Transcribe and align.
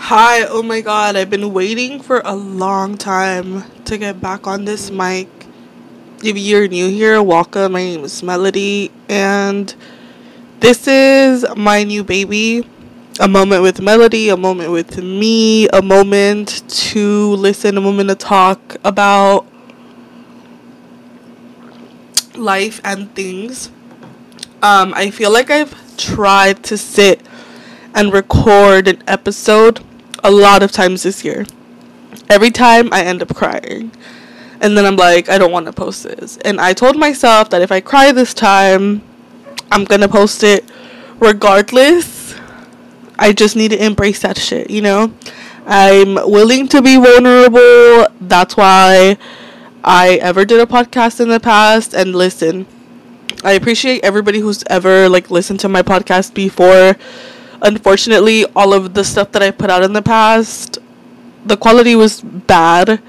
Hi, 0.00 0.44
oh 0.46 0.62
my 0.62 0.80
god, 0.80 1.16
I've 1.16 1.28
been 1.28 1.52
waiting 1.52 2.00
for 2.00 2.22
a 2.24 2.34
long 2.34 2.96
time 2.96 3.64
to 3.84 3.98
get 3.98 4.20
back 4.20 4.46
on 4.46 4.64
this 4.64 4.90
mic. 4.90 5.28
If 6.24 6.38
you're 6.38 6.66
new 6.68 6.88
here, 6.88 7.20
welcome. 7.20 7.72
My 7.72 7.80
name 7.80 8.04
is 8.04 8.22
Melody, 8.22 8.90
and 9.08 9.74
this 10.60 10.86
is 10.86 11.44
my 11.56 11.82
new 11.82 12.04
baby. 12.04 12.66
A 13.20 13.28
moment 13.28 13.62
with 13.62 13.82
Melody, 13.82 14.30
a 14.30 14.36
moment 14.36 14.70
with 14.70 14.96
me, 15.02 15.68
a 15.70 15.82
moment 15.82 16.62
to 16.68 17.32
listen, 17.34 17.76
a 17.76 17.80
moment 17.80 18.08
to 18.08 18.14
talk 18.14 18.76
about 18.84 19.46
life 22.34 22.80
and 22.84 23.12
things. 23.14 23.70
Um, 24.62 24.94
I 24.94 25.10
feel 25.10 25.30
like 25.30 25.50
I've 25.50 25.74
tried 25.98 26.62
to 26.64 26.78
sit 26.78 27.20
and 27.94 28.12
record 28.12 28.86
an 28.86 29.02
episode 29.06 29.84
a 30.24 30.30
lot 30.30 30.62
of 30.62 30.72
times 30.72 31.02
this 31.02 31.24
year. 31.24 31.46
Every 32.28 32.50
time 32.50 32.92
I 32.92 33.02
end 33.02 33.22
up 33.22 33.34
crying. 33.34 33.92
And 34.60 34.76
then 34.76 34.84
I'm 34.84 34.96
like, 34.96 35.28
I 35.28 35.38
don't 35.38 35.52
want 35.52 35.66
to 35.66 35.72
post 35.72 36.02
this. 36.02 36.36
And 36.38 36.60
I 36.60 36.72
told 36.72 36.96
myself 36.96 37.50
that 37.50 37.62
if 37.62 37.70
I 37.70 37.80
cry 37.80 38.12
this 38.12 38.34
time, 38.34 39.02
I'm 39.70 39.84
going 39.84 40.00
to 40.00 40.08
post 40.08 40.42
it 40.42 40.68
regardless. 41.20 42.34
I 43.18 43.32
just 43.32 43.56
need 43.56 43.70
to 43.70 43.84
embrace 43.84 44.20
that 44.22 44.38
shit, 44.38 44.70
you 44.70 44.82
know? 44.82 45.12
I'm 45.66 46.14
willing 46.14 46.66
to 46.68 46.80
be 46.82 46.96
vulnerable. 46.96 48.06
That's 48.20 48.56
why 48.56 49.18
I 49.84 50.14
ever 50.16 50.44
did 50.44 50.60
a 50.60 50.66
podcast 50.66 51.20
in 51.20 51.28
the 51.28 51.40
past. 51.40 51.94
And 51.94 52.14
listen, 52.14 52.66
I 53.44 53.52
appreciate 53.52 54.02
everybody 54.02 54.40
who's 54.40 54.64
ever 54.68 55.08
like 55.08 55.30
listened 55.30 55.60
to 55.60 55.68
my 55.68 55.82
podcast 55.82 56.34
before 56.34 56.96
unfortunately, 57.62 58.44
all 58.56 58.72
of 58.72 58.94
the 58.94 59.04
stuff 59.04 59.32
that 59.32 59.42
I 59.42 59.50
put 59.50 59.70
out 59.70 59.82
in 59.82 59.92
the 59.92 60.02
past, 60.02 60.78
the 61.44 61.56
quality 61.56 61.94
was 61.96 62.20
bad. 62.20 63.00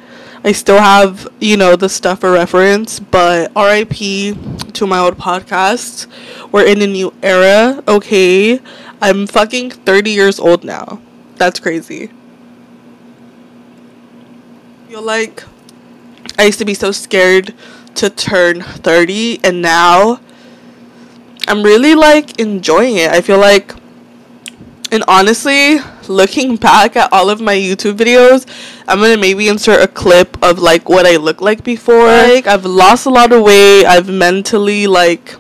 I 0.44 0.54
still 0.54 0.80
have, 0.80 1.28
you 1.40 1.58
know, 1.58 1.76
the 1.76 1.90
stuff 1.90 2.22
for 2.22 2.32
reference, 2.32 3.00
but 3.00 3.52
RIP 3.56 4.36
to 4.74 4.88
my 4.88 5.00
old 5.00 5.18
podcast. 5.18 6.08
We're 6.52 6.66
in 6.66 6.82
a 6.82 6.88
new 6.88 7.14
era, 7.22 7.84
okay? 7.88 8.62
I'm 9.02 9.28
fucking 9.28 9.72
30 9.72 10.12
years 10.12 10.40
old 10.40 10.64
now. 10.64 11.02
That's 11.36 11.60
crazy. 11.60 12.12
Feel 14.88 15.02
like 15.02 15.44
I 16.38 16.46
used 16.46 16.60
to 16.60 16.66
be 16.66 16.74
so 16.74 16.92
scared 16.92 17.54
to 17.96 18.10
turn 18.10 18.62
30, 18.62 19.44
and 19.44 19.62
now 19.62 20.22
I'm 21.48 21.64
really 21.64 21.96
like 21.96 22.40
enjoying 22.40 22.96
it. 22.96 23.12
I 23.12 23.22
feel 23.22 23.40
like 23.40 23.74
and 24.92 25.04
honestly, 25.08 25.78
looking 26.08 26.56
back 26.56 26.96
at 26.96 27.12
all 27.14 27.30
of 27.30 27.40
my 27.40 27.56
YouTube 27.56 27.98
videos, 27.98 28.46
I'm 28.88 29.00
gonna 29.00 29.18
maybe 29.18 29.48
insert 29.48 29.82
a 29.82 29.88
clip 29.88 30.42
of 30.44 30.60
like 30.60 30.90
what 30.90 31.06
I 31.06 31.18
looked 31.18 31.42
like 31.42 31.64
before. 31.64 32.08
Like 32.08 32.48
I've 32.48 32.66
lost 32.66 33.06
a 33.06 33.10
lot 33.10 33.32
of 33.32 33.44
weight. 33.44 33.86
I've 33.86 34.10
mentally 34.10 34.88
like 34.88 35.36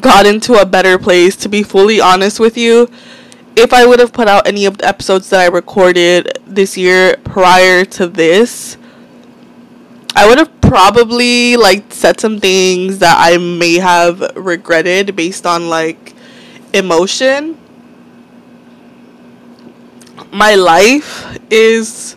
got 0.00 0.26
into 0.26 0.54
a 0.54 0.64
better 0.64 0.98
place. 0.98 1.36
To 1.36 1.48
be 1.48 1.62
fully 1.62 2.00
honest 2.00 2.40
with 2.40 2.56
you, 2.56 2.88
if 3.56 3.72
I 3.72 3.86
would 3.86 4.00
have 4.00 4.12
put 4.12 4.28
out 4.28 4.46
any 4.46 4.64
of 4.64 4.78
the 4.78 4.86
episodes 4.86 5.30
that 5.30 5.40
I 5.40 5.46
recorded 5.46 6.38
this 6.46 6.76
year 6.76 7.16
prior 7.24 7.84
to 7.84 8.08
this, 8.08 8.78
I 10.16 10.26
would 10.26 10.38
have 10.38 10.60
probably 10.62 11.56
like 11.56 11.92
said 11.92 12.18
some 12.18 12.40
things 12.40 12.98
that 13.00 13.16
I 13.18 13.36
may 13.36 13.74
have 13.74 14.20
regretted 14.36 15.14
based 15.14 15.44
on 15.44 15.68
like 15.68 16.14
emotion 16.72 17.58
my 20.34 20.56
life 20.56 21.38
is 21.48 22.16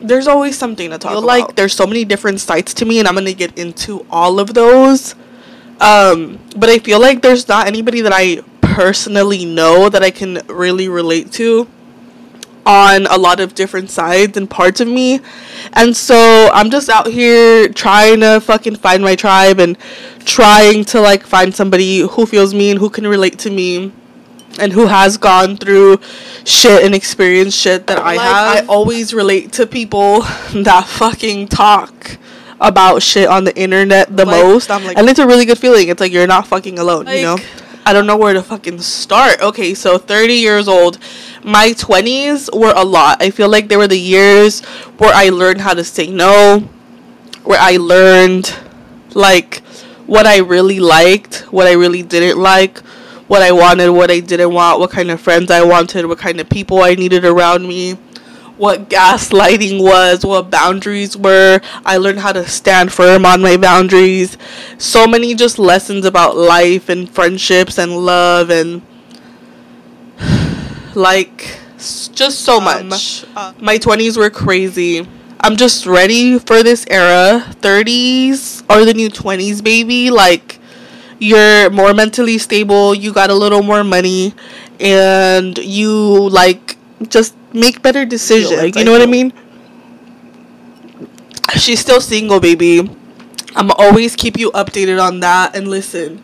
there's 0.00 0.26
always 0.26 0.56
something 0.56 0.88
to 0.90 0.98
talk 0.98 1.12
about. 1.12 1.24
Like 1.24 1.54
there's 1.54 1.74
so 1.74 1.86
many 1.86 2.06
different 2.06 2.40
sides 2.40 2.72
to 2.74 2.86
me, 2.86 2.98
and 2.98 3.06
I'm 3.06 3.14
gonna 3.14 3.34
get 3.34 3.58
into 3.58 4.06
all 4.10 4.40
of 4.40 4.54
those. 4.54 5.14
Um, 5.80 6.38
but 6.56 6.70
I 6.70 6.78
feel 6.78 6.98
like 6.98 7.20
there's 7.20 7.46
not 7.48 7.66
anybody 7.66 8.00
that 8.00 8.12
I 8.14 8.42
personally 8.62 9.44
know 9.44 9.90
that 9.90 10.02
I 10.02 10.10
can 10.10 10.40
really 10.48 10.88
relate 10.88 11.30
to 11.32 11.68
on 12.64 13.06
a 13.06 13.16
lot 13.16 13.40
of 13.40 13.54
different 13.54 13.90
sides 13.90 14.36
and 14.36 14.48
parts 14.48 14.80
of 14.80 14.88
me. 14.88 15.20
And 15.74 15.94
so 15.94 16.50
I'm 16.52 16.70
just 16.70 16.88
out 16.88 17.06
here 17.06 17.68
trying 17.68 18.20
to 18.20 18.40
fucking 18.40 18.76
find 18.76 19.02
my 19.02 19.16
tribe 19.16 19.58
and 19.58 19.78
trying 20.24 20.84
to 20.86 21.00
like 21.00 21.24
find 21.24 21.54
somebody 21.54 22.00
who 22.00 22.26
feels 22.26 22.54
me 22.54 22.70
and 22.70 22.78
who 22.78 22.88
can 22.88 23.06
relate 23.06 23.38
to 23.40 23.50
me 23.50 23.92
and 24.60 24.72
who 24.72 24.86
has 24.86 25.16
gone 25.16 25.56
through 25.56 25.98
shit 26.44 26.84
and 26.84 26.94
experienced 26.94 27.58
shit 27.58 27.86
that 27.86 27.98
I 27.98 28.16
like, 28.16 28.20
have. 28.20 28.64
I 28.64 28.66
always 28.66 29.12
relate 29.14 29.52
to 29.52 29.66
people 29.66 30.20
that 30.54 30.86
fucking 30.86 31.48
talk 31.48 32.18
about 32.60 33.02
shit 33.02 33.28
on 33.28 33.44
the 33.44 33.56
internet 33.56 34.14
the 34.16 34.24
like, 34.24 34.42
most. 34.42 34.70
I'm 34.70 34.84
like, 34.84 34.98
and 34.98 35.08
it's 35.08 35.18
a 35.18 35.26
really 35.26 35.46
good 35.46 35.58
feeling. 35.58 35.88
It's 35.88 36.00
like 36.00 36.12
you're 36.12 36.26
not 36.26 36.46
fucking 36.46 36.78
alone, 36.78 37.06
like, 37.06 37.18
you 37.18 37.22
know? 37.22 37.38
I 37.86 37.92
don't 37.92 38.06
know 38.06 38.16
where 38.16 38.34
to 38.34 38.42
fucking 38.42 38.80
start. 38.80 39.40
Okay, 39.40 39.74
so 39.74 39.98
30 39.98 40.34
years 40.34 40.68
old. 40.68 40.98
My 41.42 41.68
20s 41.68 42.54
were 42.56 42.74
a 42.76 42.84
lot. 42.84 43.22
I 43.22 43.30
feel 43.30 43.48
like 43.48 43.68
they 43.68 43.76
were 43.76 43.88
the 43.88 43.98
years 43.98 44.60
where 44.98 45.12
I 45.14 45.30
learned 45.30 45.62
how 45.62 45.72
to 45.74 45.82
say 45.82 46.08
no, 46.08 46.68
where 47.42 47.58
I 47.58 47.78
learned 47.78 48.54
like 49.14 49.62
what 50.06 50.26
I 50.26 50.38
really 50.38 50.80
liked, 50.80 51.46
what 51.52 51.66
I 51.66 51.72
really 51.72 52.02
didn't 52.02 52.38
like, 52.40 52.78
what 53.30 53.42
I 53.42 53.52
wanted, 53.52 53.90
what 53.90 54.10
I 54.10 54.18
didn't 54.18 54.52
want, 54.52 54.80
what 54.80 54.90
kind 54.90 55.08
of 55.08 55.20
friends 55.20 55.52
I 55.52 55.62
wanted, 55.62 56.06
what 56.06 56.18
kind 56.18 56.40
of 56.40 56.48
people 56.50 56.82
I 56.82 56.96
needed 56.96 57.24
around 57.24 57.62
me, 57.62 57.92
what 58.56 58.90
gaslighting 58.90 59.80
was, 59.80 60.26
what 60.26 60.50
boundaries 60.50 61.16
were. 61.16 61.60
I 61.86 61.98
learned 61.98 62.18
how 62.18 62.32
to 62.32 62.44
stand 62.48 62.92
firm 62.92 63.24
on 63.24 63.40
my 63.40 63.56
boundaries. 63.56 64.36
So 64.78 65.06
many 65.06 65.36
just 65.36 65.60
lessons 65.60 66.04
about 66.04 66.36
life 66.36 66.88
and 66.88 67.08
friendships 67.08 67.78
and 67.78 68.04
love 68.04 68.50
and 68.50 68.82
like 70.96 71.56
just 72.12 72.40
so 72.40 72.56
um, 72.58 72.64
much. 72.88 73.24
Uh, 73.36 73.52
my 73.60 73.78
20s 73.78 74.16
were 74.16 74.30
crazy. 74.30 75.06
I'm 75.38 75.54
just 75.54 75.86
ready 75.86 76.40
for 76.40 76.64
this 76.64 76.84
era. 76.90 77.46
30s 77.60 78.64
are 78.68 78.84
the 78.84 78.92
new 78.92 79.08
20s, 79.08 79.62
baby. 79.62 80.10
Like 80.10 80.59
you're 81.20 81.70
more 81.70 81.94
mentally 81.94 82.38
stable, 82.38 82.94
you 82.94 83.12
got 83.12 83.30
a 83.30 83.34
little 83.34 83.62
more 83.62 83.84
money, 83.84 84.34
and 84.80 85.56
you 85.58 86.28
like 86.30 86.76
just 87.08 87.36
make 87.52 87.82
better 87.82 88.04
decisions. 88.04 88.60
Like, 88.60 88.76
you 88.76 88.84
know 88.84 88.92
what 88.92 89.02
I 89.02 89.06
mean? 89.06 89.32
She's 91.56 91.80
still 91.80 92.00
single, 92.00 92.40
baby. 92.40 92.88
I'm 93.54 93.70
always 93.72 94.16
keep 94.16 94.38
you 94.38 94.50
updated 94.52 95.02
on 95.02 95.20
that. 95.20 95.54
And 95.56 95.68
listen, 95.68 96.22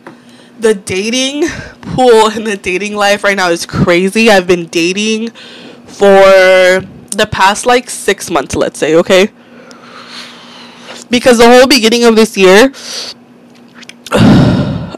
the 0.59 0.73
dating 0.73 1.47
pool 1.81 2.27
and 2.27 2.47
the 2.47 2.57
dating 2.57 2.95
life 2.95 3.23
right 3.23 3.35
now 3.35 3.49
is 3.49 3.65
crazy. 3.65 4.29
I've 4.29 4.47
been 4.47 4.67
dating 4.67 5.31
for 5.85 6.21
the 7.11 7.27
past 7.31 7.65
like 7.65 7.89
six 7.89 8.31
months, 8.31 8.55
let's 8.55 8.79
say, 8.79 8.95
okay? 8.95 9.29
Because 11.09 11.37
the 11.37 11.47
whole 11.47 11.67
beginning 11.67 12.03
of 12.05 12.15
this 12.15 12.37
year, 12.37 12.71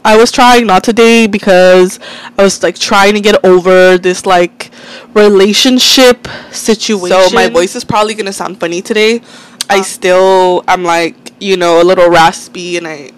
I 0.04 0.16
was 0.16 0.32
trying 0.32 0.66
not 0.66 0.84
to 0.84 0.92
date 0.92 1.28
because 1.28 2.00
I 2.38 2.42
was 2.42 2.62
like 2.62 2.78
trying 2.78 3.14
to 3.14 3.20
get 3.20 3.44
over 3.44 3.98
this 3.98 4.26
like 4.26 4.70
relationship 5.14 6.26
situation. 6.50 7.30
So 7.30 7.34
my 7.34 7.48
voice 7.48 7.76
is 7.76 7.84
probably 7.84 8.14
gonna 8.14 8.32
sound 8.32 8.58
funny 8.60 8.82
today. 8.82 9.20
I 9.68 9.82
still 9.82 10.64
I'm 10.66 10.82
like, 10.82 11.32
you 11.40 11.56
know, 11.56 11.82
a 11.82 11.84
little 11.84 12.08
raspy 12.10 12.76
and 12.76 12.86
I 12.86 13.10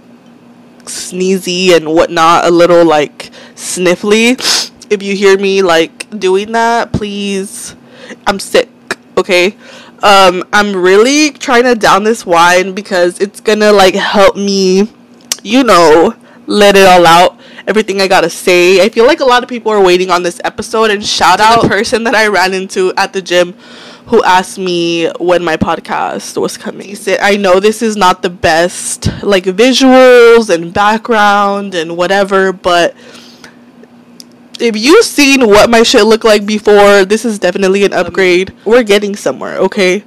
sneezy 0.85 1.75
and 1.75 1.93
whatnot, 1.95 2.47
a 2.47 2.51
little 2.51 2.85
like 2.85 3.31
sniffly. 3.55 4.71
If 4.91 5.03
you 5.03 5.15
hear 5.15 5.39
me 5.39 5.63
like 5.63 6.19
doing 6.19 6.53
that, 6.53 6.93
please 6.93 7.77
I'm 8.27 8.39
sick, 8.39 8.69
okay? 9.17 9.57
Um, 10.03 10.45
I'm 10.53 10.75
really 10.75 11.31
trying 11.31 11.63
to 11.65 11.75
down 11.75 12.05
this 12.05 12.27
wine 12.27 12.73
because 12.75 13.21
it's 13.21 13.41
gonna 13.41 13.73
like 13.73 13.95
help 13.95 14.37
me, 14.37 14.91
you 15.43 15.63
know, 15.63 16.15
let 16.47 16.77
it 16.77 16.87
all 16.87 17.07
out. 17.07 17.39
Everything 17.67 18.01
I 18.01 18.09
gotta 18.09 18.31
say. 18.31 18.85
I 18.85 18.89
feel 18.89 19.07
like 19.07 19.21
a 19.21 19.25
lot 19.25 19.43
of 19.43 19.49
people 19.49 19.71
are 19.71 19.83
waiting 19.83 20.11
on 20.11 20.23
this 20.23 20.41
episode. 20.45 20.91
And 20.91 21.05
shout 21.05 21.41
out 21.41 21.63
the 21.63 21.69
person 21.69 22.05
that 22.05 22.15
I 22.15 22.27
ran 22.27 22.55
into 22.55 22.93
at 22.97 23.13
the 23.13 23.23
gym 23.23 23.55
who 24.07 24.23
asked 24.25 24.59
me 24.59 25.09
when 25.21 25.45
my 25.45 25.57
podcast 25.57 26.41
was 26.41 26.57
coming. 26.57 26.89
He 26.89 26.95
said, 26.95 27.21
I 27.21 27.37
know 27.37 27.61
this 27.61 27.83
is 27.83 27.97
not 27.97 28.23
the 28.23 28.31
best, 28.31 29.07
like 29.23 29.45
visuals 29.45 30.51
and 30.51 30.75
background 30.75 31.75
and 31.75 31.97
whatever, 31.97 32.53
but 32.53 32.97
if 34.59 34.77
you've 34.77 35.05
seen 35.05 35.47
what 35.47 35.71
my 35.71 35.83
shit 35.83 36.05
looked 36.05 36.25
like 36.25 36.45
before, 36.47 37.05
this 37.05 37.25
is 37.25 37.39
definitely 37.39 37.85
an 37.85 37.93
upgrade. 37.93 38.53
We're 38.65 38.83
getting 38.83 39.17
somewhere, 39.17 39.59
okay? 39.59 40.05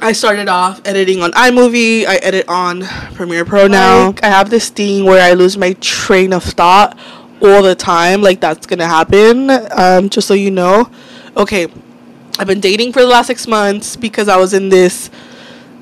I 0.00 0.12
started 0.12 0.48
off 0.48 0.80
editing 0.84 1.22
on 1.22 1.32
iMovie. 1.32 2.06
I 2.06 2.16
edit 2.16 2.48
on 2.48 2.82
Premiere 3.14 3.44
Pro 3.44 3.66
now. 3.66 4.06
Like, 4.06 4.22
I 4.22 4.28
have 4.28 4.48
this 4.48 4.68
thing 4.68 5.04
where 5.04 5.20
I 5.20 5.32
lose 5.32 5.58
my 5.58 5.72
train 5.80 6.32
of 6.32 6.44
thought 6.44 6.96
all 7.42 7.62
the 7.62 7.74
time. 7.74 8.22
Like 8.22 8.40
that's 8.40 8.64
gonna 8.64 8.86
happen. 8.86 9.50
Um, 9.50 10.08
just 10.08 10.28
so 10.28 10.34
you 10.34 10.52
know. 10.52 10.88
Okay, 11.36 11.66
I've 12.38 12.46
been 12.46 12.60
dating 12.60 12.92
for 12.92 13.00
the 13.00 13.08
last 13.08 13.26
six 13.26 13.48
months 13.48 13.96
because 13.96 14.28
I 14.28 14.36
was 14.36 14.54
in 14.54 14.68
this 14.68 15.10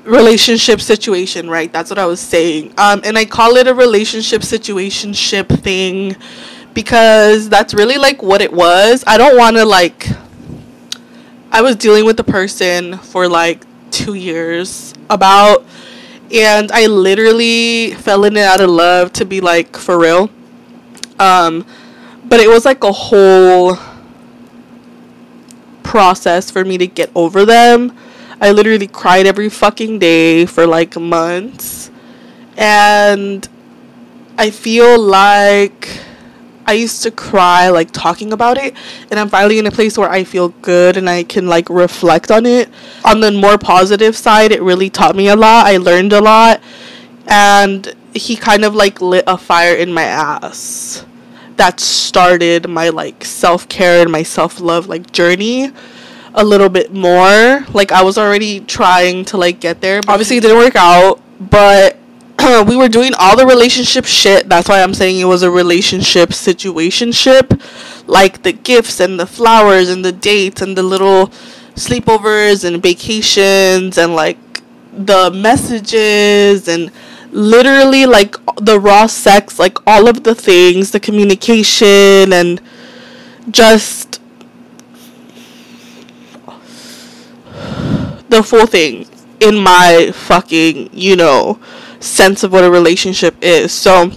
relationship 0.03 0.81
situation, 0.81 1.47
right? 1.47 1.71
That's 1.71 1.91
what 1.91 1.99
I 1.99 2.07
was 2.07 2.19
saying. 2.19 2.73
Um, 2.79 3.01
and 3.03 3.19
I 3.19 3.25
call 3.25 3.55
it 3.57 3.67
a 3.67 3.73
relationship 3.73 4.43
situation 4.43 5.13
ship 5.13 5.47
thing 5.47 6.15
because 6.73 7.49
that's 7.49 7.75
really 7.75 7.99
like 7.99 8.23
what 8.23 8.41
it 8.41 8.51
was. 8.51 9.03
I 9.05 9.19
don't 9.19 9.37
want 9.37 9.57
to 9.57 9.65
like. 9.65 10.07
I 11.51 11.61
was 11.61 11.75
dealing 11.75 12.05
with 12.05 12.17
the 12.17 12.23
person 12.23 12.97
for 12.97 13.27
like 13.27 13.63
two 13.91 14.13
years 14.13 14.93
about, 15.09 15.65
and 16.31 16.71
I 16.71 16.87
literally 16.87 17.91
fell 17.95 18.23
in 18.25 18.37
and 18.37 18.45
out 18.45 18.61
of 18.61 18.69
love 18.69 19.13
to 19.13 19.25
be 19.25 19.41
like 19.41 19.75
for 19.77 19.99
real. 19.99 20.29
Um, 21.19 21.65
but 22.25 22.39
it 22.39 22.47
was 22.47 22.65
like 22.65 22.83
a 22.83 22.91
whole 22.91 23.77
process 25.83 26.51
for 26.51 26.65
me 26.65 26.77
to 26.77 26.87
get 26.87 27.09
over 27.15 27.45
them. 27.45 27.97
I 28.39 28.51
literally 28.51 28.87
cried 28.87 29.25
every 29.25 29.49
fucking 29.49 29.99
day 29.99 30.45
for 30.45 30.67
like 30.67 30.95
months. 30.97 31.89
And 32.55 33.47
I 34.37 34.51
feel 34.51 34.99
like 34.99 36.01
I 36.67 36.73
used 36.73 37.01
to 37.03 37.11
cry 37.11 37.69
like 37.69 37.91
talking 37.91 38.33
about 38.33 38.57
it 38.57 38.75
and 39.09 39.17
I'm 39.17 39.29
finally 39.29 39.57
in 39.57 39.65
a 39.65 39.71
place 39.71 39.97
where 39.97 40.09
I 40.09 40.25
feel 40.25 40.49
good 40.49 40.97
and 40.97 41.09
I 41.09 41.23
can 41.23 41.47
like 41.47 41.69
reflect 41.69 42.29
on 42.29 42.45
it. 42.45 42.69
On 43.05 43.21
the 43.21 43.31
more 43.31 43.57
positive 43.57 44.17
side, 44.17 44.51
it 44.51 44.61
really 44.61 44.89
taught 44.89 45.15
me 45.15 45.29
a 45.29 45.35
lot. 45.35 45.65
I 45.65 45.77
learned 45.77 46.11
a 46.11 46.19
lot 46.19 46.61
and 47.25 47.95
he 48.13 48.35
kind 48.35 48.65
of 48.65 48.75
like 48.75 48.99
lit 48.99 49.23
a 49.27 49.37
fire 49.37 49.75
in 49.75 49.93
my 49.93 50.03
ass 50.03 51.05
that 51.55 51.79
started 51.79 52.69
my 52.69 52.89
like 52.89 53.23
self-care 53.23 54.01
and 54.01 54.11
my 54.11 54.23
self-love 54.23 54.87
like 54.87 55.11
journey 55.11 55.71
a 56.33 56.43
little 56.43 56.69
bit 56.69 56.93
more. 56.93 57.65
Like 57.73 57.93
I 57.93 58.03
was 58.03 58.17
already 58.17 58.59
trying 58.59 59.23
to 59.25 59.37
like 59.37 59.61
get 59.61 59.79
there. 59.79 60.01
But 60.01 60.09
Obviously 60.09 60.37
it 60.37 60.41
didn't 60.41 60.57
work 60.57 60.75
out, 60.75 61.21
but 61.39 61.97
we 62.67 62.75
were 62.75 62.87
doing 62.87 63.13
all 63.19 63.35
the 63.35 63.45
relationship 63.45 64.05
shit. 64.05 64.49
That's 64.49 64.69
why 64.69 64.81
I'm 64.81 64.93
saying 64.93 65.19
it 65.19 65.25
was 65.25 65.43
a 65.43 65.51
relationship 65.51 66.33
situation 66.33 67.11
ship. 67.11 67.53
Like 68.05 68.43
the 68.43 68.53
gifts 68.53 68.99
and 68.99 69.19
the 69.19 69.25
flowers 69.25 69.89
and 69.89 70.03
the 70.03 70.11
dates 70.11 70.61
and 70.61 70.77
the 70.77 70.83
little 70.83 71.27
sleepovers 71.75 72.63
and 72.63 72.81
vacations 72.81 73.97
and 73.97 74.15
like 74.15 74.37
the 74.93 75.31
messages 75.31 76.67
and 76.67 76.91
literally 77.31 78.05
like 78.05 78.35
the 78.57 78.79
raw 78.79 79.05
sex, 79.05 79.59
like 79.59 79.77
all 79.87 80.07
of 80.07 80.23
the 80.23 80.33
things, 80.33 80.91
the 80.91 80.99
communication 80.99 82.33
and 82.33 82.61
just 83.51 84.21
the 88.29 88.43
full 88.43 88.65
thing 88.65 89.07
in 89.39 89.55
my 89.55 90.11
fucking, 90.13 90.89
you 90.93 91.15
know, 91.15 91.59
sense 91.99 92.43
of 92.43 92.51
what 92.51 92.63
a 92.63 92.71
relationship 92.71 93.35
is. 93.41 93.71
So 93.71 94.11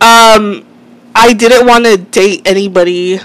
um 0.00 0.64
I 1.14 1.32
didn't 1.36 1.66
want 1.66 1.84
to 1.84 1.96
date 1.96 2.46
anybody 2.46 3.20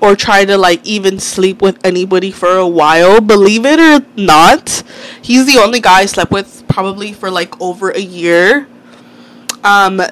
or 0.00 0.16
try 0.16 0.44
to 0.44 0.56
like 0.56 0.84
even 0.86 1.18
sleep 1.18 1.62
with 1.62 1.78
anybody 1.84 2.30
for 2.30 2.56
a 2.56 2.66
while. 2.66 3.20
Believe 3.20 3.64
it 3.64 3.78
or 3.78 4.06
not, 4.16 4.82
he's 5.22 5.46
the 5.46 5.58
only 5.58 5.80
guy 5.80 6.00
I 6.00 6.06
slept 6.06 6.30
with 6.30 6.64
probably 6.68 7.12
for 7.12 7.30
like 7.30 7.60
over 7.60 7.90
a 7.90 8.00
year. 8.00 8.66
Um 9.64 10.02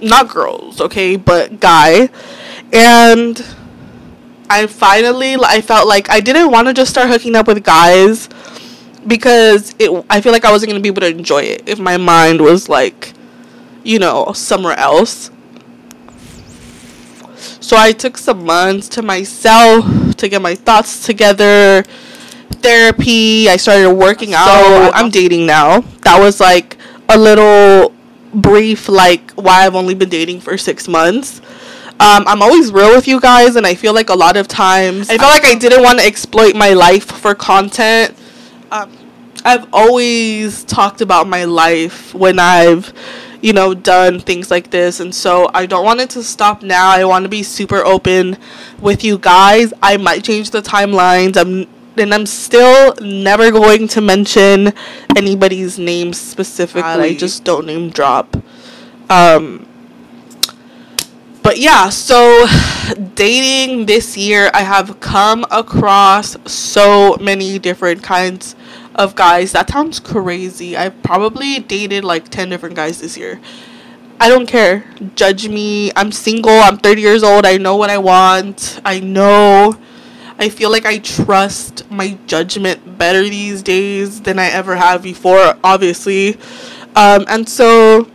not 0.00 0.28
girls, 0.28 0.80
okay, 0.80 1.16
but 1.16 1.58
guy. 1.60 2.10
And 2.72 3.44
I 4.48 4.66
finally 4.66 5.36
I 5.36 5.60
felt 5.60 5.88
like 5.88 6.10
I 6.10 6.20
didn't 6.20 6.50
want 6.50 6.68
to 6.68 6.74
just 6.74 6.90
start 6.90 7.08
hooking 7.08 7.34
up 7.34 7.46
with 7.46 7.64
guys 7.64 8.28
because 9.06 9.74
it 9.78 9.90
I 10.10 10.20
feel 10.20 10.32
like 10.32 10.44
I 10.44 10.50
wasn't 10.50 10.70
going 10.70 10.82
to 10.82 10.82
be 10.82 10.88
able 10.88 11.02
to 11.02 11.18
enjoy 11.18 11.42
it 11.42 11.68
if 11.68 11.78
my 11.78 11.96
mind 11.96 12.40
was 12.40 12.68
like 12.68 13.12
you 13.84 13.98
know 13.98 14.32
somewhere 14.32 14.76
else. 14.76 15.30
So 17.60 17.76
I 17.76 17.92
took 17.92 18.16
some 18.16 18.44
months 18.44 18.88
to 18.90 19.02
myself 19.02 20.16
to 20.16 20.28
get 20.28 20.40
my 20.40 20.54
thoughts 20.54 21.04
together. 21.04 21.82
Therapy, 22.62 23.48
I 23.48 23.56
started 23.56 23.92
working 23.92 24.30
so 24.30 24.36
out. 24.36 24.92
I'm 24.94 25.10
dating 25.10 25.46
now. 25.46 25.80
That 26.02 26.18
was 26.18 26.40
like 26.40 26.76
a 27.08 27.18
little 27.18 27.92
brief 28.34 28.88
like 28.88 29.32
why 29.32 29.66
I've 29.66 29.74
only 29.74 29.94
been 29.94 30.08
dating 30.08 30.40
for 30.40 30.56
6 30.56 30.88
months. 30.88 31.40
Um, 31.98 32.24
I'm 32.26 32.42
always 32.42 32.72
real 32.72 32.94
with 32.94 33.08
you 33.08 33.20
guys, 33.20 33.56
and 33.56 33.66
I 33.66 33.74
feel 33.74 33.94
like 33.94 34.10
a 34.10 34.14
lot 34.14 34.36
of 34.36 34.46
times 34.48 35.08
I 35.08 35.16
feel 35.16 35.28
like 35.28 35.46
I 35.46 35.54
didn't 35.54 35.82
want 35.82 35.98
to 35.98 36.04
exploit 36.04 36.54
my 36.54 36.74
life 36.74 37.04
for 37.04 37.34
content. 37.34 38.14
Um, 38.70 38.92
I've 39.46 39.72
always 39.72 40.64
talked 40.64 41.00
about 41.00 41.28
my 41.28 41.44
life 41.44 42.12
when 42.12 42.40
I've, 42.40 42.92
you 43.40 43.52
know, 43.52 43.74
done 43.74 44.18
things 44.18 44.50
like 44.50 44.72
this, 44.72 44.98
and 44.98 45.14
so 45.14 45.48
I 45.54 45.66
don't 45.66 45.84
want 45.84 46.00
it 46.00 46.10
to 46.10 46.24
stop 46.24 46.62
now. 46.64 46.88
I 46.88 47.04
want 47.04 47.22
to 47.22 47.28
be 47.28 47.44
super 47.44 47.76
open 47.76 48.38
with 48.80 49.04
you 49.04 49.18
guys. 49.18 49.72
I 49.80 49.98
might 49.98 50.24
change 50.24 50.50
the 50.50 50.62
timelines. 50.62 51.36
I'm 51.36 51.68
and 51.96 52.12
I'm 52.12 52.26
still 52.26 52.96
never 53.00 53.52
going 53.52 53.86
to 53.88 54.00
mention 54.00 54.72
anybody's 55.16 55.78
name 55.78 56.12
specifically. 56.12 56.82
I 56.82 57.14
just 57.14 57.44
don't 57.44 57.66
name 57.66 57.90
drop. 57.90 58.36
Um, 59.08 59.66
but 61.44 61.58
yeah, 61.58 61.88
so 61.90 62.46
dating 63.14 63.86
this 63.86 64.16
year, 64.16 64.50
I 64.52 64.62
have 64.62 64.98
come 64.98 65.46
across 65.52 66.36
so 66.50 67.16
many 67.20 67.60
different 67.60 68.02
kinds 68.02 68.56
of 68.96 69.14
guys. 69.14 69.52
That 69.52 69.70
sounds 69.70 70.00
crazy. 70.00 70.76
I've 70.76 71.00
probably 71.02 71.60
dated 71.60 72.04
like 72.04 72.28
10 72.28 72.48
different 72.48 72.74
guys 72.74 73.00
this 73.00 73.16
year. 73.16 73.40
I 74.18 74.28
don't 74.28 74.46
care. 74.46 74.84
Judge 75.14 75.48
me. 75.48 75.92
I'm 75.94 76.10
single. 76.10 76.50
I'm 76.50 76.78
30 76.78 77.00
years 77.00 77.22
old. 77.22 77.46
I 77.46 77.58
know 77.58 77.76
what 77.76 77.90
I 77.90 77.98
want. 77.98 78.80
I 78.84 79.00
know. 79.00 79.78
I 80.38 80.48
feel 80.48 80.70
like 80.70 80.84
I 80.84 80.98
trust 80.98 81.90
my 81.90 82.18
judgment 82.26 82.98
better 82.98 83.22
these 83.22 83.62
days 83.62 84.22
than 84.22 84.38
I 84.38 84.46
ever 84.46 84.76
have 84.76 85.02
before, 85.02 85.54
obviously. 85.62 86.34
Um, 86.94 87.24
and 87.28 87.48
so 87.48 88.10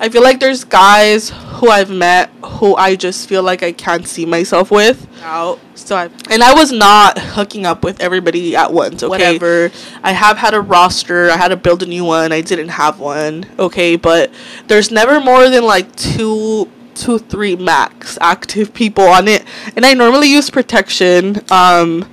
I 0.00 0.08
feel 0.08 0.22
like 0.22 0.40
there's 0.40 0.64
guys 0.64 1.32
who 1.62 1.68
I've 1.68 1.90
met 1.90 2.28
who 2.44 2.74
I 2.74 2.96
just 2.96 3.28
feel 3.28 3.44
like 3.44 3.62
I 3.62 3.70
can't 3.70 4.04
see 4.04 4.26
myself 4.26 4.72
with 4.72 5.06
out. 5.22 5.60
So 5.76 5.94
I 5.94 6.10
and 6.28 6.42
I 6.42 6.54
was 6.54 6.72
not 6.72 7.16
hooking 7.16 7.66
up 7.66 7.84
with 7.84 8.00
everybody 8.00 8.56
at 8.56 8.72
once. 8.72 9.04
Okay, 9.04 9.08
whatever. 9.08 9.70
I 10.02 10.10
have 10.10 10.38
had 10.38 10.54
a 10.54 10.60
roster. 10.60 11.30
I 11.30 11.36
had 11.36 11.48
to 11.48 11.56
build 11.56 11.84
a 11.84 11.86
new 11.86 12.04
one. 12.04 12.32
I 12.32 12.40
didn't 12.40 12.70
have 12.70 12.98
one. 12.98 13.46
Okay, 13.60 13.94
but 13.94 14.32
there's 14.66 14.90
never 14.90 15.20
more 15.20 15.48
than 15.50 15.62
like 15.62 15.94
two 15.94 16.68
two 16.96 17.20
three 17.20 17.54
max 17.54 18.18
active 18.20 18.74
people 18.74 19.04
on 19.04 19.26
it 19.26 19.42
and 19.76 19.86
i 19.86 19.94
normally 19.94 20.30
use 20.30 20.50
protection 20.50 21.40
um 21.50 22.06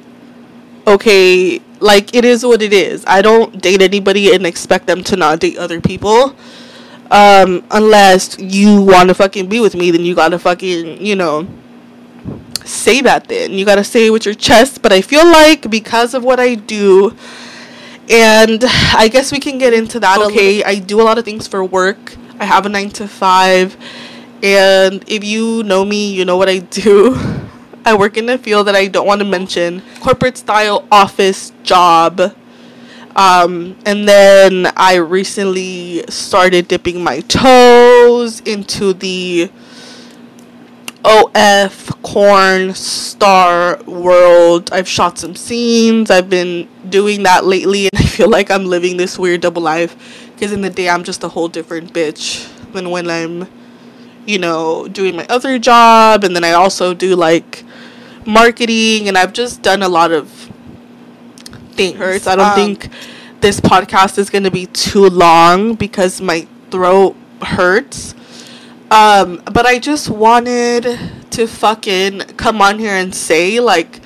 okay 0.88 1.60
like 1.82 2.16
it 2.16 2.24
is 2.24 2.46
what 2.46 2.62
it 2.62 2.72
is 2.72 3.04
i 3.06 3.22
don't 3.22 3.62
date 3.62 3.82
anybody 3.82 4.34
and 4.34 4.46
expect 4.46 4.88
them 4.88 5.04
to 5.04 5.18
not 5.18 5.42
date 5.42 5.58
other 5.58 5.82
people 5.82 6.34
um, 7.12 7.64
unless 7.72 8.38
you 8.40 8.82
want 8.82 9.10
to 9.10 9.16
fucking 9.16 9.48
be 9.48 9.60
with 9.60 9.76
me, 9.76 9.92
then 9.92 10.02
you 10.02 10.16
gotta 10.16 10.38
fucking, 10.38 11.04
you 11.04 11.16
know, 11.16 11.48
say 12.64 13.02
that 13.02 13.28
then. 13.28 13.54
You 13.54 13.66
gotta 13.66 13.84
say 13.84 14.08
it 14.08 14.10
with 14.12 14.26
your 14.26 14.36
chest. 14.36 14.82
But 14.82 14.94
I 14.94 15.02
feel 15.02 15.26
like 15.26 15.70
because 15.70 16.14
of 16.14 16.24
what 16.24 16.40
I 16.40 16.56
do, 16.56 17.16
and 18.10 18.64
I 18.94 19.08
guess 19.12 19.32
we 19.32 19.40
can 19.40 19.58
get 19.58 19.74
into 19.74 20.00
that. 20.00 20.20
Okay, 20.22 20.64
I 20.64 20.80
do 20.80 21.02
a 21.02 21.04
lot 21.04 21.18
of 21.18 21.26
things 21.26 21.48
for 21.48 21.64
work. 21.64 22.16
I 22.40 22.46
have 22.46 22.66
a 22.66 22.70
nine 22.70 22.90
to 22.92 23.08
five. 23.08 23.76
And 24.42 25.04
if 25.08 25.24
you 25.24 25.64
know 25.64 25.84
me, 25.84 26.14
you 26.14 26.24
know 26.24 26.38
what 26.38 26.48
I 26.48 26.60
do. 26.60 27.18
I 27.86 27.96
work 27.96 28.18
in 28.18 28.30
a 28.30 28.38
field 28.38 28.68
that 28.68 28.76
I 28.76 28.88
don't 28.88 29.08
want 29.08 29.20
to 29.20 29.26
mention 29.26 29.82
corporate 30.00 30.38
style 30.38 30.88
office 30.92 31.52
job 31.64 32.36
um, 33.20 33.76
and 33.86 34.08
then 34.08 34.72
I 34.78 34.96
recently 34.96 36.06
started 36.08 36.70
dipping 36.70 37.04
my 37.04 37.20
toes 37.20 38.40
into 38.40 38.94
the 38.94 39.52
OF 41.04 42.02
corn 42.02 42.74
star 42.74 43.84
world. 43.84 44.72
I've 44.72 44.88
shot 44.88 45.18
some 45.18 45.36
scenes. 45.36 46.10
I've 46.10 46.30
been 46.30 46.70
doing 46.88 47.24
that 47.24 47.44
lately, 47.44 47.90
and 47.92 47.96
I 48.02 48.04
feel 48.04 48.30
like 48.30 48.50
I'm 48.50 48.64
living 48.64 48.96
this 48.96 49.20
weird 49.20 49.42
double 49.42 49.64
life. 49.64 50.32
Because 50.34 50.54
in 50.54 50.62
the 50.62 50.70
day, 50.70 50.88
I'm 50.88 51.04
just 51.04 51.22
a 51.26 51.28
whole 51.28 51.50
different 51.50 51.92
bitch 51.92 52.48
than 52.72 52.90
when 52.90 53.10
I'm, 53.10 53.50
you 54.28 54.40
know, 54.40 54.88
doing 54.88 55.18
my 55.18 55.26
other 55.28 55.60
job. 55.60 56.24
And 56.24 56.34
then 56.34 56.46
I 56.46 56.54
also 56.54 56.94
do 56.94 57.18
like 57.18 57.66
marketing, 58.26 59.10
and 59.10 59.18
I've 59.18 59.34
just 59.34 59.62
done 59.62 59.84
a 59.84 59.90
lot 59.90 60.14
of 60.14 60.39
things. 61.80 61.98
Hurts. 61.98 62.28
I 62.28 62.36
don't 62.36 62.50
um, 62.50 62.56
think 62.56 62.90
this 63.42 63.60
podcast 63.60 64.18
is 64.18 64.30
going 64.30 64.44
to 64.44 64.52
be 64.52 64.66
too 64.68 65.08
long 65.10 65.76
because 65.76 66.22
my 66.22 66.48
throat 66.72 67.16
hurts. 67.42 68.14
Um, 68.92 69.42
but 69.46 69.66
I 69.66 69.80
just 69.80 70.10
wanted 70.10 71.00
to 71.32 71.48
fucking 71.48 72.20
come 72.38 72.62
on 72.62 72.80
here 72.80 72.94
and 72.94 73.14
say, 73.14 73.60
like, 73.60 74.02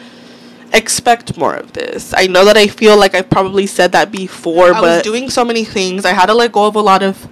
expect 0.74 1.38
more 1.38 1.56
of 1.56 1.74
this. 1.74 2.14
I 2.14 2.28
know 2.28 2.46
that 2.46 2.58
I 2.58 2.68
feel 2.68 2.98
like 2.98 3.16
I've 3.16 3.30
probably 3.30 3.66
said 3.66 3.92
that 3.94 4.12
before, 4.12 4.74
I 4.74 4.82
but 4.82 4.90
I 4.90 4.96
was 4.96 5.04
doing 5.04 5.30
so 5.30 5.46
many 5.46 5.64
things. 5.64 6.04
I 6.04 6.12
had 6.12 6.26
to 6.26 6.34
let 6.34 6.52
go 6.52 6.66
of 6.66 6.76
a 6.76 6.82
lot 6.82 7.04
of 7.04 7.30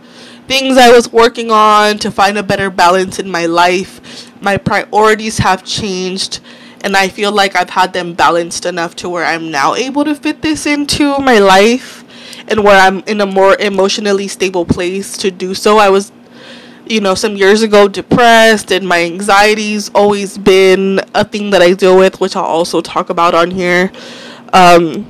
things 0.48 0.78
I 0.78 0.92
was 0.92 1.12
working 1.12 1.52
on 1.52 1.98
to 2.00 2.12
find 2.12 2.38
a 2.38 2.44
better 2.44 2.70
balance 2.70 3.20
in 3.20 3.30
my 3.30 3.46
life. 3.46 4.32
My 4.42 4.58
priorities 4.58 5.40
have 5.40 5.64
changed, 5.64 6.40
and 6.84 6.98
I 6.98 7.08
feel 7.08 7.32
like 7.32 7.56
I've 7.56 7.70
had 7.70 7.94
them 7.94 8.14
balanced 8.14 8.66
enough 8.66 8.96
to 8.98 9.10
where 9.10 9.26
I'm 9.26 9.52
now 9.52 9.76
able 9.76 10.04
to 10.06 10.16
fit 10.16 10.42
this 10.42 10.66
into 10.66 11.18
my 11.20 11.40
life 11.40 12.04
and 12.48 12.64
where 12.64 12.80
I'm 12.80 13.00
in 13.02 13.22
a 13.22 13.26
more 13.26 13.56
emotionally 13.60 14.28
stable 14.28 14.66
place 14.66 15.18
to 15.18 15.32
do 15.32 15.54
so. 15.54 15.78
I 15.78 15.90
was 15.90 16.12
you 16.86 17.00
know, 17.00 17.16
some 17.16 17.38
years 17.38 17.62
ago 17.62 17.88
depressed 17.88 18.72
and 18.72 18.86
my 18.88 19.02
anxiety's 19.04 19.90
always 19.96 20.38
been 20.38 21.00
a 21.16 21.24
thing 21.24 21.52
that 21.52 21.62
I 21.62 21.74
deal 21.74 21.98
with, 21.98 22.20
which 22.20 22.36
I'll 22.36 22.44
also 22.44 22.82
talk 22.82 23.10
about 23.10 23.34
on 23.34 23.52
here. 23.52 23.92
Um, 24.52 25.06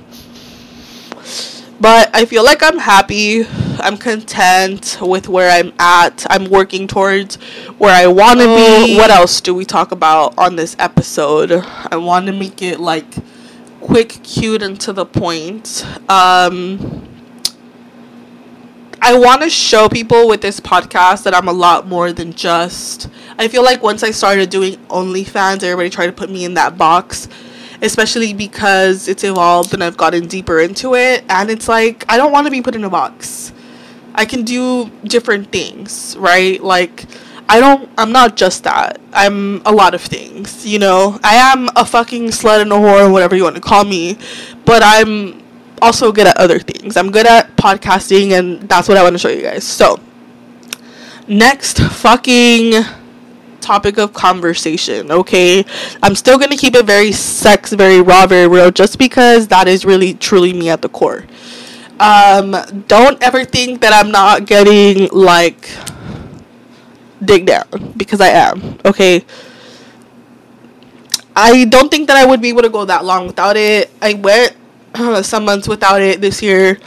but 1.82 2.16
I 2.16 2.26
feel 2.26 2.44
like 2.46 2.62
I'm 2.62 2.78
happy. 2.78 3.44
I'm 3.80 3.98
content 3.98 5.00
with 5.02 5.28
where 5.28 5.50
I'm 5.50 5.74
at. 5.80 6.26
I'm 6.30 6.46
working 6.46 6.88
towards 6.88 7.36
where 7.80 7.94
I 7.94 8.06
want 8.06 8.40
to 8.40 8.46
be. 8.46 8.96
What 8.96 9.10
else 9.10 9.42
do 9.42 9.56
we 9.56 9.66
talk 9.66 9.92
about 9.92 10.38
on 10.38 10.56
this 10.56 10.76
episode? 10.78 11.52
I 11.52 11.96
want 11.96 12.28
to 12.28 12.32
make 12.32 12.62
it 12.62 12.80
like 12.80 13.16
quick, 13.82 14.20
cute, 14.24 14.62
and 14.62 14.80
to 14.82 14.94
the 14.94 15.06
point. 15.06 15.84
Um, 16.08 17.08
I 19.02 19.18
want 19.18 19.42
to 19.42 19.50
show 19.50 19.90
people 19.90 20.28
with 20.28 20.42
this 20.42 20.60
podcast 20.60 21.24
that 21.24 21.34
I'm 21.34 21.48
a 21.48 21.54
lot 21.54 21.88
more 21.88 22.14
than 22.14 22.32
just. 22.34 23.10
I 23.40 23.48
feel 23.48 23.64
like 23.64 23.82
once 23.82 24.04
I 24.04 24.12
started 24.12 24.52
doing 24.52 24.76
OnlyFans, 24.90 25.64
everybody 25.64 25.90
tried 25.90 26.06
to 26.06 26.14
put 26.14 26.30
me 26.30 26.46
in 26.46 26.54
that 26.54 26.78
box, 26.78 27.28
especially 27.82 28.34
because 28.34 29.08
it's 29.08 29.24
evolved 29.24 29.74
and 29.74 29.84
I've 29.84 29.98
gotten 29.98 30.28
deeper 30.28 30.60
into 30.60 30.96
it. 30.96 31.24
And 31.30 31.50
it's 31.50 31.68
like, 31.68 32.06
I 32.10 32.18
don't 32.18 32.32
want 32.32 32.48
to 32.48 32.52
be 32.52 32.62
put 32.62 32.76
in 32.76 32.84
a 32.84 32.90
box. 32.90 33.52
I 34.14 34.26
can 34.26 34.44
do 34.44 34.90
different 35.04 35.52
things, 35.52 36.16
right? 36.18 36.62
Like, 36.62 37.06
I 37.50 37.60
don't, 37.60 37.90
I'm 37.98 38.12
not 38.12 38.38
just 38.38 38.64
that. 38.64 39.00
I'm 39.14 39.62
a 39.66 39.72
lot 39.72 39.94
of 39.94 40.02
things, 40.02 40.66
you 40.66 40.80
know? 40.80 41.20
I 41.24 41.36
am 41.36 41.70
a 41.76 41.86
fucking 41.86 42.28
slut 42.28 42.62
and 42.62 42.72
a 42.72 42.76
whore, 42.76 43.12
whatever 43.12 43.36
you 43.36 43.44
want 43.44 43.56
to 43.56 43.62
call 43.62 43.84
me, 43.84 44.18
but 44.66 44.82
I'm 44.84 45.42
also 45.82 46.12
good 46.12 46.28
at 46.28 46.38
other 46.38 46.60
things. 46.60 46.96
I'm 46.96 47.12
good 47.12 47.26
at 47.26 47.56
podcasting, 47.58 48.38
and 48.38 48.70
that's 48.70 48.88
what 48.88 48.98
I 48.98 49.04
want 49.04 49.16
to 49.16 49.20
show 49.20 49.30
you 49.30 49.42
guys. 49.42 49.64
So, 49.64 50.00
next 51.28 51.80
fucking 51.80 52.84
topic 53.62 53.98
of 53.98 54.14
conversation, 54.14 55.12
okay? 55.12 55.66
I'm 56.04 56.16
still 56.16 56.38
gonna 56.38 56.58
keep 56.58 56.76
it 56.76 56.86
very 56.86 57.12
sex, 57.12 57.74
very 57.74 58.02
raw, 58.02 58.28
very 58.28 58.48
real, 58.48 58.72
just 58.72 58.98
because 59.00 59.48
that 59.48 59.68
is 59.68 59.86
really 59.86 60.14
truly 60.14 60.54
me 60.54 60.70
at 60.70 60.82
the 60.82 60.90
core. 60.90 61.26
Um, 62.00 62.56
don't 62.88 63.22
ever 63.22 63.46
think 63.46 63.82
that 63.82 63.94
I'm 63.94 64.12
not 64.12 64.46
getting 64.46 65.08
like 65.12 65.70
dig 67.24 67.46
down 67.46 67.94
because 67.96 68.20
I 68.20 68.30
am, 68.30 68.80
okay? 68.84 69.24
I 71.36 71.66
don't 71.66 71.90
think 71.90 72.08
that 72.08 72.18
I 72.18 72.26
would 72.26 72.42
be 72.42 72.50
able 72.50 72.64
to 72.64 72.70
go 72.70 72.86
that 72.86 73.06
long 73.06 73.28
without 73.28 73.56
it. 73.56 73.90
I 74.02 74.16
went 74.16 74.56
some 75.26 75.46
months 75.46 75.68
without 75.68 76.02
it 76.02 76.20
this 76.22 76.42
year 76.42 76.80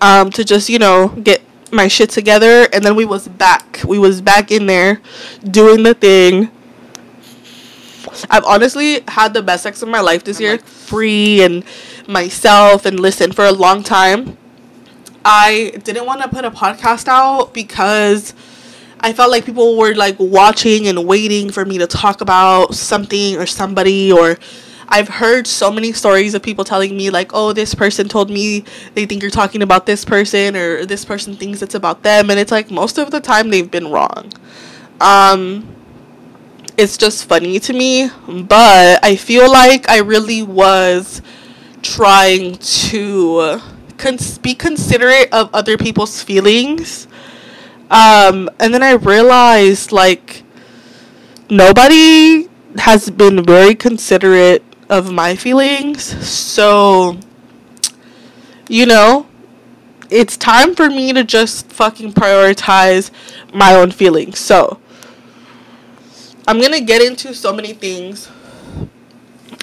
um, 0.00 0.30
to 0.30 0.44
just 0.44 0.68
you 0.68 0.78
know 0.78 1.08
get 1.08 1.42
my 1.72 1.88
shit 1.88 2.10
together 2.10 2.68
and 2.72 2.84
then 2.84 2.94
we 2.94 3.04
was 3.04 3.28
back. 3.28 3.80
We 3.86 3.98
was 3.98 4.20
back 4.20 4.50
in 4.50 4.66
there 4.66 5.00
doing 5.42 5.82
the 5.82 5.94
thing. 5.94 6.50
I've 8.30 8.44
honestly 8.44 9.02
had 9.08 9.34
the 9.34 9.42
best 9.42 9.64
sex 9.64 9.82
of 9.82 9.88
my 9.88 10.00
life 10.00 10.24
this 10.24 10.38
I'm 10.38 10.42
year 10.42 10.52
like 10.52 10.64
free 10.64 11.42
and 11.42 11.64
myself 12.08 12.86
and 12.86 12.98
listen 12.98 13.32
for 13.32 13.44
a 13.44 13.52
long 13.52 13.82
time. 13.82 14.38
I 15.24 15.72
didn't 15.82 16.06
want 16.06 16.22
to 16.22 16.28
put 16.28 16.44
a 16.44 16.50
podcast 16.50 17.08
out 17.08 17.52
because 17.52 18.32
i 19.00 19.12
felt 19.12 19.30
like 19.30 19.44
people 19.44 19.76
were 19.76 19.94
like 19.94 20.16
watching 20.18 20.86
and 20.86 21.06
waiting 21.06 21.50
for 21.50 21.64
me 21.64 21.78
to 21.78 21.86
talk 21.86 22.20
about 22.20 22.74
something 22.74 23.36
or 23.36 23.44
somebody 23.44 24.10
or 24.10 24.38
I've 24.88 25.08
heard 25.08 25.46
so 25.46 25.70
many 25.70 25.92
stories 25.92 26.34
of 26.34 26.42
people 26.42 26.64
telling 26.64 26.96
me 26.96 27.10
like, 27.10 27.30
"Oh, 27.34 27.52
this 27.52 27.74
person 27.74 28.08
told 28.08 28.30
me 28.30 28.64
they 28.94 29.06
think 29.06 29.22
you're 29.22 29.30
talking 29.30 29.62
about 29.62 29.86
this 29.86 30.04
person 30.04 30.56
or 30.56 30.86
this 30.86 31.04
person 31.04 31.36
thinks 31.36 31.62
it's 31.62 31.74
about 31.74 32.02
them." 32.02 32.30
And 32.30 32.38
it's 32.38 32.52
like 32.52 32.70
most 32.70 32.98
of 32.98 33.10
the 33.10 33.20
time 33.20 33.50
they've 33.50 33.70
been 33.70 33.90
wrong. 33.90 34.32
Um 35.00 35.66
it's 36.76 36.96
just 36.96 37.24
funny 37.24 37.58
to 37.60 37.72
me, 37.72 38.10
but 38.28 39.02
I 39.02 39.16
feel 39.16 39.50
like 39.50 39.88
I 39.88 39.98
really 39.98 40.42
was 40.42 41.22
trying 41.82 42.56
to 42.56 43.60
cons- 43.96 44.38
be 44.38 44.54
considerate 44.54 45.32
of 45.32 45.48
other 45.54 45.76
people's 45.78 46.22
feelings. 46.22 47.08
Um 47.90 48.50
and 48.60 48.74
then 48.74 48.82
I 48.82 48.92
realized 48.92 49.92
like 49.92 50.42
nobody 51.50 52.48
has 52.78 53.10
been 53.10 53.42
very 53.44 53.74
considerate 53.74 54.62
of 54.88 55.12
my 55.12 55.36
feelings. 55.36 56.02
So, 56.26 57.18
you 58.68 58.86
know, 58.86 59.26
it's 60.10 60.36
time 60.36 60.74
for 60.74 60.88
me 60.88 61.12
to 61.12 61.24
just 61.24 61.70
fucking 61.72 62.12
prioritize 62.12 63.10
my 63.52 63.74
own 63.74 63.90
feelings. 63.90 64.38
So, 64.38 64.80
I'm 66.48 66.60
gonna 66.60 66.80
get 66.80 67.02
into 67.02 67.34
so 67.34 67.52
many 67.52 67.72
things. 67.72 68.30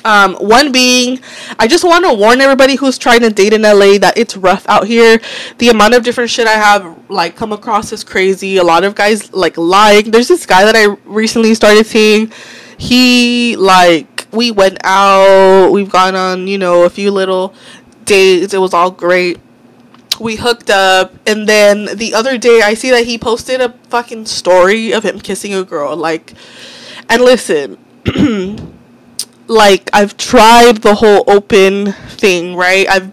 Um, 0.05 0.35
one 0.35 0.73
being, 0.73 1.19
I 1.57 1.67
just 1.67 1.85
want 1.85 2.03
to 2.03 2.13
warn 2.13 2.41
everybody 2.41 2.75
who's 2.75 2.97
trying 2.97 3.21
to 3.21 3.29
date 3.29 3.53
in 3.53 3.61
LA 3.61 3.97
that 3.99 4.13
it's 4.17 4.35
rough 4.35 4.67
out 4.67 4.85
here. 4.85 5.21
The 5.59 5.69
amount 5.69 5.93
of 5.93 6.03
different 6.03 6.29
shit 6.29 6.45
I 6.45 6.53
have 6.53 7.09
like 7.09 7.37
come 7.37 7.53
across 7.53 7.93
is 7.93 8.03
crazy. 8.03 8.57
A 8.57 8.63
lot 8.63 8.83
of 8.83 8.95
guys 8.95 9.31
like 9.33 9.57
lying. 9.57 10.11
There's 10.11 10.27
this 10.27 10.45
guy 10.45 10.65
that 10.65 10.75
I 10.75 10.97
recently 11.05 11.53
started 11.55 11.85
seeing. 11.85 12.33
He 12.77 13.55
like 13.55 14.12
we 14.33 14.51
went 14.51 14.79
out. 14.83 15.71
We've 15.71 15.89
gone 15.89 16.15
on, 16.15 16.47
you 16.47 16.57
know, 16.57 16.83
a 16.83 16.89
few 16.89 17.11
little 17.11 17.53
dates. 18.05 18.53
It 18.53 18.57
was 18.59 18.73
all 18.73 18.91
great. 18.91 19.39
We 20.19 20.35
hooked 20.35 20.69
up, 20.69 21.13
and 21.25 21.47
then 21.49 21.97
the 21.97 22.13
other 22.13 22.37
day, 22.37 22.61
I 22.61 22.75
see 22.75 22.91
that 22.91 23.05
he 23.05 23.17
posted 23.17 23.61
a 23.61 23.69
fucking 23.89 24.25
story 24.25 24.91
of 24.91 25.03
him 25.03 25.19
kissing 25.19 25.53
a 25.53 25.63
girl. 25.63 25.95
Like, 25.95 26.33
and 27.09 27.21
listen, 27.23 27.77
like 29.47 29.89
I've 29.91 30.17
tried 30.17 30.77
the 30.77 30.95
whole 30.95 31.23
open 31.27 31.93
thing, 31.93 32.55
right? 32.55 32.87
I've 32.89 33.11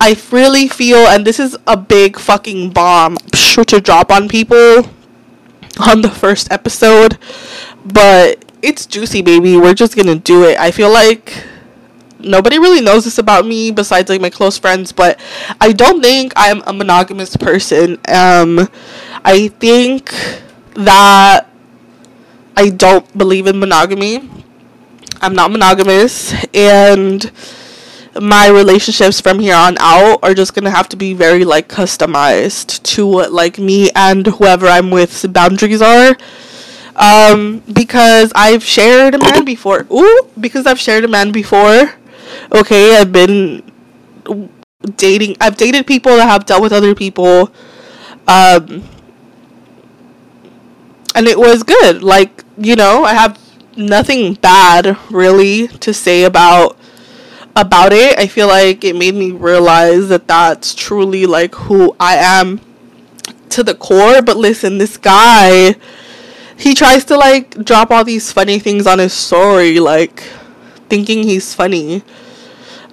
I 0.00 0.16
really 0.30 0.68
feel, 0.68 0.98
and 1.08 1.26
this 1.26 1.40
is 1.40 1.56
a 1.66 1.76
big 1.76 2.18
fucking 2.18 2.70
bomb 2.70 3.18
sure 3.34 3.64
to 3.64 3.80
drop 3.80 4.12
on 4.12 4.28
people 4.28 4.84
on 5.80 6.02
the 6.02 6.10
first 6.10 6.52
episode, 6.52 7.18
but 7.84 8.44
it's 8.62 8.86
juicy, 8.86 9.22
baby. 9.22 9.56
We're 9.56 9.74
just 9.74 9.96
gonna 9.96 10.16
do 10.16 10.44
it. 10.44 10.58
I 10.58 10.70
feel 10.70 10.90
like 10.92 11.44
nobody 12.18 12.58
really 12.58 12.80
knows 12.80 13.04
this 13.04 13.18
about 13.18 13.46
me 13.46 13.70
besides 13.70 14.10
like 14.10 14.20
my 14.20 14.30
close 14.30 14.58
friends, 14.58 14.92
but 14.92 15.18
I 15.60 15.72
don't 15.72 16.02
think 16.02 16.32
I'm 16.36 16.62
a 16.66 16.72
monogamous 16.72 17.36
person. 17.36 17.98
Um, 18.08 18.68
I 19.24 19.48
think 19.60 20.12
that 20.74 21.48
I 22.56 22.70
don't 22.70 23.16
believe 23.16 23.46
in 23.46 23.58
monogamy. 23.58 24.28
I'm 25.20 25.34
not 25.34 25.50
monogamous, 25.50 26.34
and 26.54 27.30
my 28.20 28.48
relationships 28.48 29.20
from 29.20 29.38
here 29.38 29.54
on 29.54 29.76
out 29.78 30.18
are 30.22 30.34
just 30.34 30.54
gonna 30.54 30.70
have 30.70 30.88
to 30.88 30.96
be 30.96 31.14
very 31.14 31.44
like 31.44 31.68
customized 31.68 32.82
to 32.82 33.06
what 33.06 33.32
like 33.32 33.58
me 33.58 33.90
and 33.94 34.26
whoever 34.26 34.66
I'm 34.66 34.90
with's 34.90 35.24
boundaries 35.26 35.82
are 35.82 36.16
um, 36.98 37.62
because 37.72 38.32
I've 38.34 38.62
shared 38.62 39.14
a 39.14 39.18
man 39.18 39.44
before. 39.44 39.86
Ooh, 39.90 40.28
because 40.38 40.66
I've 40.66 40.80
shared 40.80 41.04
a 41.04 41.08
man 41.08 41.32
before. 41.32 41.94
Okay, 42.52 42.96
I've 42.96 43.12
been 43.12 43.62
dating. 44.96 45.36
I've 45.40 45.56
dated 45.56 45.86
people 45.86 46.16
that 46.16 46.28
have 46.28 46.44
dealt 46.44 46.60
with 46.60 46.72
other 46.72 46.94
people. 46.94 47.52
Um, 48.26 48.82
and 51.14 51.26
it 51.26 51.38
was 51.38 51.62
good. 51.62 52.02
Like, 52.02 52.44
you 52.58 52.76
know, 52.76 53.04
I 53.04 53.14
have 53.14 53.38
nothing 53.76 54.34
bad 54.34 54.98
really 55.10 55.68
to 55.68 55.94
say 55.94 56.24
about 56.24 56.76
about 57.54 57.92
it. 57.92 58.18
I 58.18 58.26
feel 58.26 58.48
like 58.48 58.84
it 58.84 58.96
made 58.96 59.14
me 59.14 59.30
realize 59.30 60.08
that 60.08 60.28
that's 60.28 60.74
truly 60.74 61.26
like 61.26 61.54
who 61.54 61.94
I 61.98 62.16
am 62.16 62.60
to 63.50 63.62
the 63.62 63.74
core. 63.74 64.20
But 64.20 64.36
listen, 64.36 64.78
this 64.78 64.96
guy 64.96 65.74
he 66.58 66.74
tries 66.74 67.04
to 67.06 67.16
like 67.16 67.50
drop 67.64 67.90
all 67.90 68.04
these 68.04 68.32
funny 68.32 68.58
things 68.58 68.86
on 68.86 68.98
his 68.98 69.12
story, 69.12 69.80
like 69.80 70.20
thinking 70.90 71.22
he's 71.22 71.54
funny. 71.54 72.02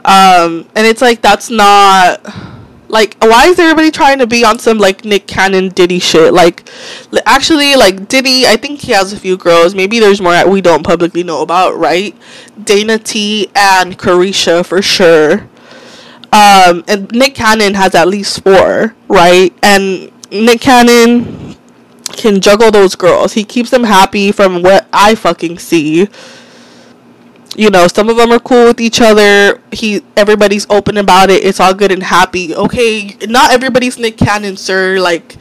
Um, 0.06 0.70
and 0.76 0.86
it's 0.86 1.02
like 1.02 1.22
that's 1.22 1.50
not 1.50 2.22
Like, 2.88 3.18
why 3.20 3.48
is 3.48 3.58
everybody 3.60 3.90
trying 3.92 4.20
to 4.20 4.28
be 4.28 4.46
on 4.46 4.60
some 4.60 4.78
like 4.78 5.04
Nick 5.04 5.28
Cannon 5.28 5.70
Diddy 5.70 6.00
shit? 6.00 6.34
Like, 6.34 6.70
actually, 7.26 7.76
like 7.76 8.08
Diddy, 8.08 8.46
I 8.46 8.58
think 8.58 8.82
he 8.82 8.92
has 8.92 9.12
a 9.12 9.20
few 9.20 9.38
girls. 9.38 9.74
Maybe 9.74 10.00
there's 10.00 10.22
more 10.22 10.48
we 10.48 10.62
don't 10.62 10.84
publicly 10.84 11.24
know 11.24 11.42
about, 11.42 11.76
right? 11.78 12.16
Dana 12.64 13.00
T 13.00 13.50
and 13.56 13.98
Caresha 13.98 14.64
for 14.66 14.82
sure. 14.82 15.50
Um, 16.32 16.84
and 16.88 17.12
Nick 17.12 17.36
Cannon 17.36 17.74
has 17.74 17.96
at 17.96 18.08
least 18.08 18.44
four, 18.44 18.96
right? 19.08 19.54
And 19.64 20.12
Nick 20.32 20.62
Cannon 20.62 21.45
can 22.16 22.42
juggle 22.42 22.72
those 22.72 22.96
girls. 22.96 23.34
He 23.34 23.44
keeps 23.44 23.70
them 23.70 23.84
happy 23.84 24.32
from 24.32 24.62
what 24.64 24.88
I 24.92 25.16
fucking 25.16 25.60
see. 25.60 26.08
You 27.56 27.70
know 27.70 27.88
some 27.88 28.10
of 28.10 28.18
them 28.18 28.32
are 28.32 28.40
cool 28.40 28.66
with 28.68 28.82
each 28.82 29.00
other. 29.00 29.62
He 29.72 30.04
everybody's 30.18 30.66
open 30.70 30.98
about 30.98 31.30
it. 31.30 31.44
It's 31.44 31.60
all 31.60 31.74
good 31.74 31.92
and 31.92 32.04
happy. 32.04 32.54
Okay 32.56 33.16
not 33.28 33.52
everybody's 33.52 33.98
nick 33.98 34.18
cannon 34.18 34.58
sir. 34.58 35.00
Like 35.00 35.38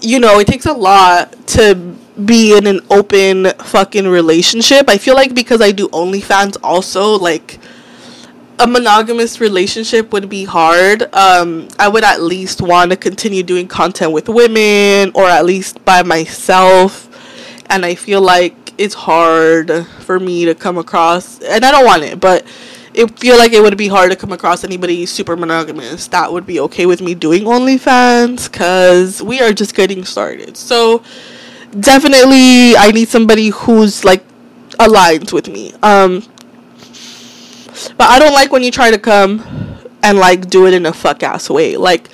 you 0.00 0.18
know 0.18 0.38
it 0.40 0.46
takes 0.46 0.66
a 0.66 0.72
lot 0.74 1.46
to 1.48 1.96
be 2.24 2.56
in 2.56 2.66
an 2.66 2.80
open 2.90 3.50
fucking 3.64 4.06
relationship. 4.06 4.88
I 4.88 4.98
feel 4.98 5.14
like 5.14 5.34
because 5.34 5.60
i 5.62 5.72
do 5.72 5.88
onlyfans 5.88 6.56
also 6.62 7.18
like 7.18 7.58
a 8.58 8.66
monogamous 8.66 9.40
relationship 9.40 10.12
would 10.12 10.28
be 10.28 10.44
hard 10.44 11.02
um 11.14 11.68
i 11.78 11.88
would 11.88 12.04
at 12.04 12.22
least 12.22 12.62
want 12.62 12.90
to 12.90 12.96
continue 12.96 13.42
doing 13.42 13.66
content 13.66 14.12
with 14.12 14.28
women 14.28 15.10
or 15.14 15.24
at 15.24 15.44
least 15.44 15.84
by 15.84 16.02
myself 16.02 17.08
and 17.70 17.84
i 17.84 17.94
feel 17.94 18.20
like 18.20 18.54
it's 18.78 18.94
hard 18.94 19.86
for 20.00 20.18
me 20.18 20.44
to 20.46 20.54
come 20.54 20.78
across, 20.78 21.40
and 21.40 21.64
I 21.64 21.70
don't 21.70 21.84
want 21.84 22.02
it, 22.02 22.20
but 22.20 22.44
it 22.92 23.18
feel 23.18 23.36
like 23.36 23.52
it 23.52 23.60
would 23.60 23.76
be 23.76 23.88
hard 23.88 24.10
to 24.10 24.16
come 24.16 24.32
across 24.32 24.62
anybody 24.62 25.04
super 25.04 25.36
monogamous 25.36 26.06
that 26.08 26.32
would 26.32 26.46
be 26.46 26.60
okay 26.60 26.86
with 26.86 27.00
me 27.00 27.14
doing 27.14 27.42
OnlyFans 27.42 28.50
because 28.50 29.20
we 29.20 29.40
are 29.40 29.52
just 29.52 29.74
getting 29.74 30.04
started. 30.04 30.56
So 30.56 31.02
definitely, 31.80 32.76
I 32.76 32.92
need 32.92 33.08
somebody 33.08 33.48
who's 33.48 34.04
like 34.04 34.24
aligned 34.78 35.32
with 35.32 35.48
me. 35.48 35.72
Um, 35.82 36.22
but 37.96 38.10
I 38.10 38.18
don't 38.18 38.32
like 38.32 38.52
when 38.52 38.62
you 38.62 38.70
try 38.70 38.90
to 38.90 38.98
come 38.98 39.42
and 40.02 40.18
like 40.18 40.48
do 40.50 40.66
it 40.66 40.74
in 40.74 40.86
a 40.86 40.92
fuck 40.92 41.22
ass 41.22 41.50
way. 41.50 41.76
Like, 41.76 42.08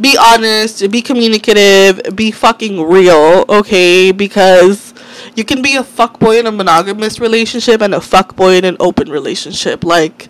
be 0.00 0.16
honest, 0.18 0.88
be 0.90 1.02
communicative, 1.02 2.14
be 2.14 2.30
fucking 2.30 2.82
real, 2.82 3.44
okay? 3.48 4.12
Because 4.12 4.94
you 5.34 5.44
can 5.44 5.62
be 5.62 5.76
a 5.76 5.82
fuckboy 5.82 6.40
in 6.40 6.46
a 6.46 6.52
monogamous 6.52 7.18
relationship 7.20 7.80
and 7.80 7.94
a 7.94 7.98
fuckboy 7.98 8.58
in 8.58 8.64
an 8.64 8.76
open 8.80 9.10
relationship. 9.10 9.84
Like 9.84 10.28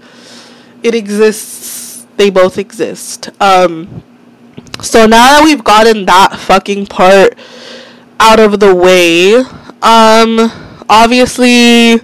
it 0.82 0.94
exists. 0.94 2.06
They 2.16 2.30
both 2.30 2.58
exist. 2.58 3.30
Um 3.40 4.02
so 4.82 5.06
now 5.06 5.38
that 5.38 5.44
we've 5.44 5.64
gotten 5.64 6.06
that 6.06 6.36
fucking 6.36 6.86
part 6.86 7.38
out 8.18 8.40
of 8.40 8.60
the 8.60 8.74
way, 8.74 9.36
um 9.82 10.50
obviously 10.88 12.00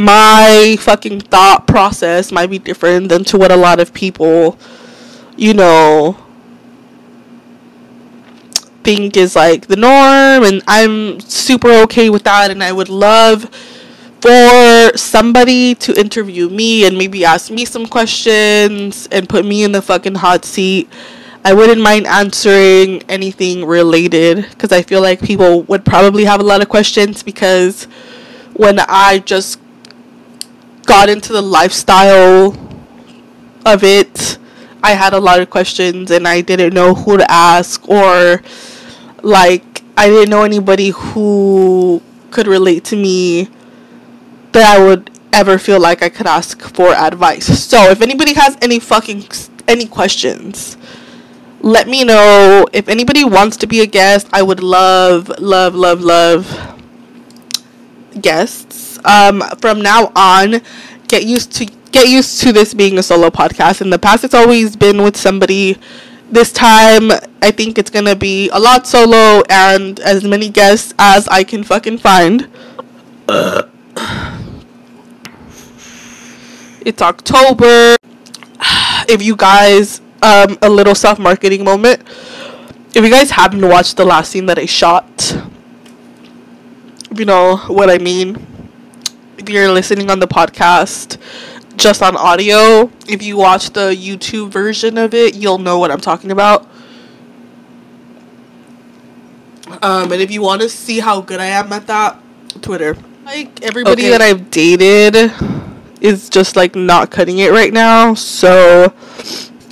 my 0.00 0.76
fucking 0.80 1.20
thought 1.20 1.66
process 1.66 2.32
might 2.32 2.48
be 2.48 2.58
different 2.58 3.08
than 3.10 3.22
to 3.24 3.36
what 3.36 3.52
a 3.52 3.56
lot 3.56 3.78
of 3.78 3.92
people 3.92 4.58
you 5.36 5.52
know 5.54 6.16
think 8.82 9.16
is 9.16 9.36
like 9.36 9.66
the 9.66 9.76
norm 9.76 10.42
and 10.42 10.62
I'm 10.66 11.20
super 11.20 11.70
okay 11.82 12.08
with 12.08 12.24
that 12.24 12.50
and 12.50 12.62
I 12.62 12.72
would 12.72 12.88
love 12.88 13.44
for 14.20 14.96
somebody 14.96 15.74
to 15.76 15.98
interview 15.98 16.48
me 16.48 16.86
and 16.86 16.96
maybe 16.96 17.24
ask 17.24 17.50
me 17.50 17.64
some 17.64 17.86
questions 17.86 19.06
and 19.12 19.28
put 19.28 19.44
me 19.44 19.64
in 19.64 19.72
the 19.72 19.82
fucking 19.82 20.16
hot 20.16 20.44
seat. 20.44 20.90
I 21.44 21.54
wouldn't 21.54 21.80
mind 21.80 22.06
answering 22.06 23.02
anything 23.08 23.64
related 23.64 24.46
because 24.50 24.72
I 24.72 24.82
feel 24.82 25.00
like 25.00 25.22
people 25.22 25.62
would 25.64 25.84
probably 25.86 26.24
have 26.24 26.40
a 26.40 26.42
lot 26.42 26.60
of 26.60 26.68
questions 26.68 27.22
because 27.22 27.84
when 28.54 28.78
I 28.78 29.20
just 29.20 29.58
got 30.86 31.08
into 31.08 31.32
the 31.32 31.42
lifestyle 31.42 32.56
of 33.64 33.84
it, 33.84 34.38
I 34.82 34.92
had 34.92 35.12
a 35.12 35.20
lot 35.20 35.40
of 35.40 35.50
questions 35.50 36.10
and 36.10 36.26
I 36.26 36.40
didn't 36.40 36.74
know 36.74 36.94
who 36.94 37.18
to 37.18 37.30
ask 37.30 37.86
or 37.88 38.42
like 39.22 39.82
I 39.96 40.08
didn't 40.08 40.30
know 40.30 40.44
anybody 40.44 40.90
who 40.90 42.02
could 42.30 42.46
relate 42.46 42.84
to 42.86 42.96
me 42.96 43.48
that 44.52 44.76
I 44.76 44.82
would 44.82 45.10
ever 45.32 45.58
feel 45.58 45.78
like 45.80 46.02
I 46.02 46.08
could 46.08 46.26
ask 46.26 46.60
for 46.74 46.92
advice. 46.92 47.46
So 47.64 47.90
if 47.90 48.00
anybody 48.00 48.34
has 48.34 48.56
any 48.62 48.78
fucking 48.78 49.24
any 49.68 49.86
questions, 49.86 50.76
let 51.60 51.86
me 51.86 52.04
know. 52.04 52.66
If 52.72 52.88
anybody 52.88 53.24
wants 53.24 53.56
to 53.58 53.66
be 53.66 53.80
a 53.80 53.86
guest, 53.86 54.28
I 54.32 54.42
would 54.42 54.62
love, 54.62 55.28
love, 55.38 55.74
love, 55.74 56.00
love 56.00 56.76
guests. 58.20 58.89
Um, 59.04 59.42
from 59.60 59.80
now 59.80 60.12
on, 60.16 60.60
get 61.08 61.24
used 61.24 61.52
to 61.56 61.66
get 61.92 62.08
used 62.08 62.40
to 62.42 62.52
this 62.52 62.74
being 62.74 62.98
a 62.98 63.02
solo 63.02 63.30
podcast. 63.30 63.80
In 63.80 63.90
the 63.90 63.98
past, 63.98 64.24
it's 64.24 64.34
always 64.34 64.76
been 64.76 65.02
with 65.02 65.16
somebody 65.16 65.78
this 66.30 66.52
time 66.52 67.10
I 67.42 67.50
think 67.50 67.76
it's 67.76 67.90
gonna 67.90 68.14
be 68.14 68.48
a 68.50 68.58
lot 68.58 68.86
solo 68.86 69.42
and 69.50 69.98
as 70.00 70.22
many 70.24 70.48
guests 70.48 70.94
as 70.98 71.26
I 71.28 71.44
can 71.44 71.64
fucking 71.64 71.98
find. 71.98 72.48
Uh. 73.28 73.62
It's 76.82 77.02
October. 77.02 77.96
If 79.08 79.22
you 79.22 79.34
guys, 79.34 80.00
um, 80.22 80.56
a 80.62 80.68
little 80.68 80.94
self 80.94 81.18
marketing 81.18 81.64
moment. 81.64 82.02
If 82.94 83.04
you 83.04 83.10
guys 83.10 83.30
happen 83.30 83.60
to 83.60 83.68
watch 83.68 83.94
the 83.94 84.04
last 84.04 84.30
scene 84.30 84.46
that 84.46 84.58
I 84.58 84.66
shot, 84.66 85.36
you 87.14 87.24
know 87.24 87.56
what 87.66 87.90
I 87.90 87.98
mean. 87.98 88.49
If 89.40 89.48
you're 89.48 89.72
listening 89.72 90.10
on 90.10 90.20
the 90.20 90.28
podcast, 90.28 91.16
just 91.74 92.02
on 92.02 92.14
audio. 92.14 92.92
If 93.08 93.22
you 93.22 93.38
watch 93.38 93.70
the 93.70 93.96
YouTube 93.96 94.50
version 94.50 94.98
of 94.98 95.14
it, 95.14 95.34
you'll 95.34 95.56
know 95.56 95.78
what 95.78 95.90
I'm 95.90 95.98
talking 95.98 96.30
about. 96.30 96.68
Um, 99.80 100.12
and 100.12 100.20
if 100.20 100.30
you 100.30 100.42
want 100.42 100.60
to 100.60 100.68
see 100.68 101.00
how 101.00 101.22
good 101.22 101.40
I 101.40 101.46
am 101.46 101.72
at 101.72 101.86
that, 101.86 102.20
Twitter. 102.60 102.98
Like 103.24 103.62
everybody 103.62 104.02
okay. 104.02 104.10
that 104.10 104.20
I've 104.20 104.50
dated 104.50 105.32
is 106.02 106.28
just 106.28 106.54
like 106.54 106.76
not 106.76 107.10
cutting 107.10 107.38
it 107.38 107.50
right 107.50 107.72
now, 107.72 108.12
so 108.12 108.92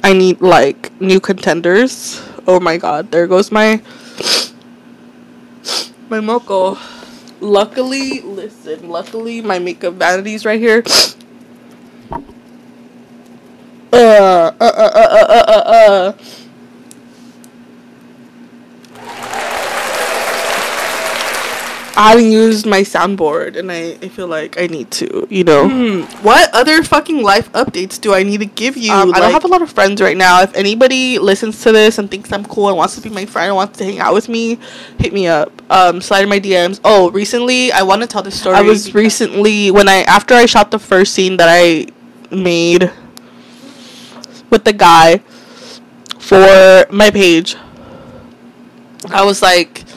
I 0.02 0.14
need 0.14 0.40
like 0.40 0.98
new 0.98 1.20
contenders. 1.20 2.22
Oh 2.46 2.58
my 2.58 2.78
god, 2.78 3.10
there 3.10 3.26
goes 3.26 3.52
my 3.52 3.82
my 6.08 6.20
moco. 6.20 6.78
Luckily, 7.40 8.20
listen, 8.20 8.88
luckily 8.88 9.40
my 9.40 9.58
makeup 9.58 9.94
vanity's 9.94 10.44
right 10.44 10.60
here 10.60 10.82
uh, 13.92 13.96
uh, 13.96 14.52
uh, 14.60 14.90
uh, 14.94 15.26
uh, 15.28 15.44
uh, 15.48 15.62
uh. 15.66 16.12
I 21.98 22.10
haven't 22.10 22.30
used 22.30 22.64
my 22.64 22.82
soundboard 22.82 23.56
and 23.56 23.72
I, 23.72 23.98
I 24.00 24.08
feel 24.08 24.28
like 24.28 24.56
I 24.56 24.68
need 24.68 24.88
to, 24.92 25.26
you 25.28 25.42
know. 25.42 25.68
Hmm. 25.68 26.02
What 26.24 26.48
other 26.54 26.84
fucking 26.84 27.24
life 27.24 27.50
updates 27.50 28.00
do 28.00 28.14
I 28.14 28.22
need 28.22 28.38
to 28.38 28.46
give 28.46 28.76
you? 28.76 28.92
Um, 28.92 29.12
I 29.12 29.18
don't 29.18 29.32
have 29.32 29.44
a 29.44 29.48
lot 29.48 29.62
of 29.62 29.72
friends 29.72 30.00
right 30.00 30.16
now. 30.16 30.40
If 30.42 30.54
anybody 30.54 31.18
listens 31.18 31.60
to 31.64 31.72
this 31.72 31.98
and 31.98 32.08
thinks 32.08 32.32
I'm 32.32 32.44
cool 32.44 32.68
and 32.68 32.76
wants 32.76 32.94
to 32.94 33.00
be 33.00 33.10
my 33.10 33.26
friend 33.26 33.48
and 33.48 33.56
wants 33.56 33.78
to 33.78 33.84
hang 33.84 33.98
out 33.98 34.14
with 34.14 34.28
me, 34.28 34.60
hit 35.00 35.12
me 35.12 35.26
up. 35.26 35.50
Um, 35.72 36.00
slide 36.00 36.22
in 36.22 36.28
my 36.28 36.38
DMs. 36.38 36.78
Oh, 36.84 37.10
recently 37.10 37.72
I 37.72 37.82
want 37.82 38.02
to 38.02 38.06
tell 38.06 38.22
the 38.22 38.30
story. 38.30 38.54
I 38.54 38.62
was 38.62 38.94
recently 38.94 39.72
when 39.72 39.88
I 39.88 40.02
after 40.02 40.34
I 40.34 40.46
shot 40.46 40.70
the 40.70 40.78
first 40.78 41.14
scene 41.14 41.36
that 41.38 41.48
I 41.50 41.88
made 42.32 42.92
with 44.50 44.62
the 44.62 44.72
guy 44.72 45.18
for 46.20 46.86
my 46.90 47.10
page. 47.10 47.56
I 49.10 49.24
was 49.24 49.42
like, 49.42 49.87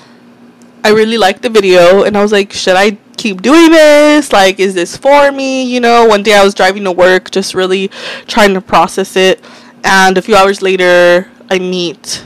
I 0.83 0.89
really 0.89 1.17
liked 1.17 1.41
the 1.41 1.49
video, 1.49 2.03
and 2.03 2.17
I 2.17 2.21
was 2.21 2.31
like, 2.31 2.51
should 2.51 2.75
I 2.75 2.97
keep 3.17 3.41
doing 3.41 3.71
this? 3.71 4.31
Like, 4.31 4.59
is 4.59 4.73
this 4.73 4.97
for 4.97 5.31
me? 5.31 5.63
You 5.63 5.79
know, 5.79 6.05
one 6.07 6.23
day 6.23 6.33
I 6.33 6.43
was 6.43 6.53
driving 6.53 6.83
to 6.85 6.91
work, 6.91 7.29
just 7.31 7.53
really 7.53 7.89
trying 8.27 8.53
to 8.55 8.61
process 8.61 9.15
it, 9.15 9.43
and 9.83 10.17
a 10.17 10.21
few 10.21 10.35
hours 10.35 10.61
later, 10.61 11.29
I 11.49 11.59
meet 11.59 12.25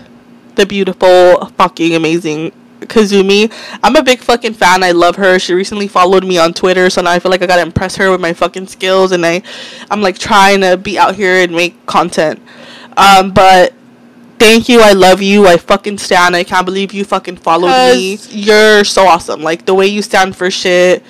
the 0.56 0.66
beautiful, 0.66 1.46
fucking 1.58 1.96
amazing 1.96 2.54
Kazumi. 2.82 3.52
I'm 3.84 3.96
a 3.96 4.04
big 4.04 4.20
fucking 4.20 4.54
fan. 4.54 4.84
I 4.84 4.92
love 4.92 5.16
her. 5.16 5.40
She 5.40 5.54
recently 5.54 5.88
followed 5.88 6.24
me 6.24 6.38
on 6.38 6.54
Twitter, 6.54 6.90
so 6.90 7.02
now 7.02 7.12
I 7.12 7.20
feel 7.20 7.32
like 7.32 7.42
I 7.42 7.48
gotta 7.48 7.62
impress 7.62 7.96
her 7.98 8.12
with 8.12 8.22
my 8.22 8.34
fucking 8.34 8.68
skills, 8.68 9.12
and 9.12 9.26
I, 9.26 9.42
I'm 9.90 10.02
like 10.02 10.18
trying 10.18 10.62
to 10.62 10.78
be 10.78 10.98
out 10.98 11.16
here 11.16 11.44
and 11.44 11.52
make 11.52 11.86
content. 11.86 12.42
Um, 12.98 13.32
but 13.32 13.74
thank 14.40 14.70
you. 14.70 14.82
I 14.82 14.94
love 14.94 15.22
you. 15.22 15.48
I 15.48 15.58
fucking 15.58 15.98
stand. 15.98 16.36
I 16.36 16.44
can't 16.44 16.66
believe 16.66 16.94
you 16.94 17.04
fucking 17.06 17.38
followed 17.38 17.68
me. 17.96 18.18
You're 18.30 18.84
so 18.84 19.06
awesome. 19.08 19.42
Like 19.42 19.66
the 19.66 19.74
way 19.74 19.88
you 19.88 20.02
stand 20.02 20.36
for 20.36 20.50
shit. 20.52 21.04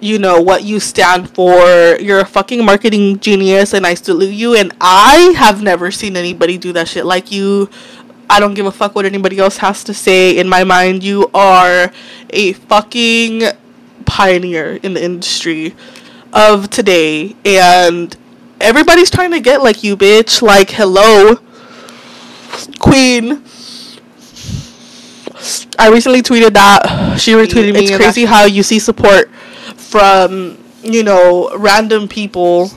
you 0.00 0.18
know 0.18 0.40
what 0.40 0.64
you 0.64 0.80
stand 0.80 1.30
for. 1.30 1.96
You're 2.00 2.20
a 2.20 2.24
fucking 2.24 2.64
marketing 2.64 3.20
genius 3.20 3.72
and 3.72 3.86
I 3.86 3.94
salute 3.94 4.34
you 4.34 4.56
and 4.56 4.74
I 4.80 5.32
have 5.36 5.62
never 5.62 5.92
seen 5.92 6.16
anybody 6.16 6.58
do 6.58 6.72
that 6.72 6.88
shit 6.88 7.06
like 7.06 7.30
you. 7.30 7.70
I 8.28 8.40
don't 8.40 8.54
give 8.54 8.66
a 8.66 8.72
fuck 8.72 8.94
what 8.96 9.04
anybody 9.06 9.38
else 9.38 9.58
has 9.58 9.84
to 9.84 9.94
say. 9.94 10.36
In 10.36 10.48
my 10.48 10.64
mind, 10.64 11.04
you 11.04 11.30
are 11.32 11.92
a 12.30 12.52
fucking 12.54 13.42
pioneer 14.04 14.80
in 14.82 14.94
the 14.94 15.04
industry 15.04 15.74
of 16.32 16.68
today 16.68 17.36
and 17.44 18.16
everybody's 18.60 19.10
trying 19.10 19.30
to 19.30 19.40
get 19.40 19.62
like 19.62 19.84
you, 19.84 19.96
bitch. 19.96 20.42
Like, 20.42 20.70
hello, 20.70 21.36
queen. 22.78 23.42
I 25.78 25.88
recently 25.90 26.22
tweeted 26.22 26.52
that 26.54 27.16
she 27.18 27.32
retweeted 27.32 27.74
me. 27.74 27.86
It's 27.86 27.96
crazy 27.96 28.24
how 28.24 28.44
you 28.44 28.62
see 28.62 28.78
support 28.78 29.30
from 29.76 30.58
you 30.82 31.02
know 31.02 31.56
random 31.56 32.08
people 32.08 32.70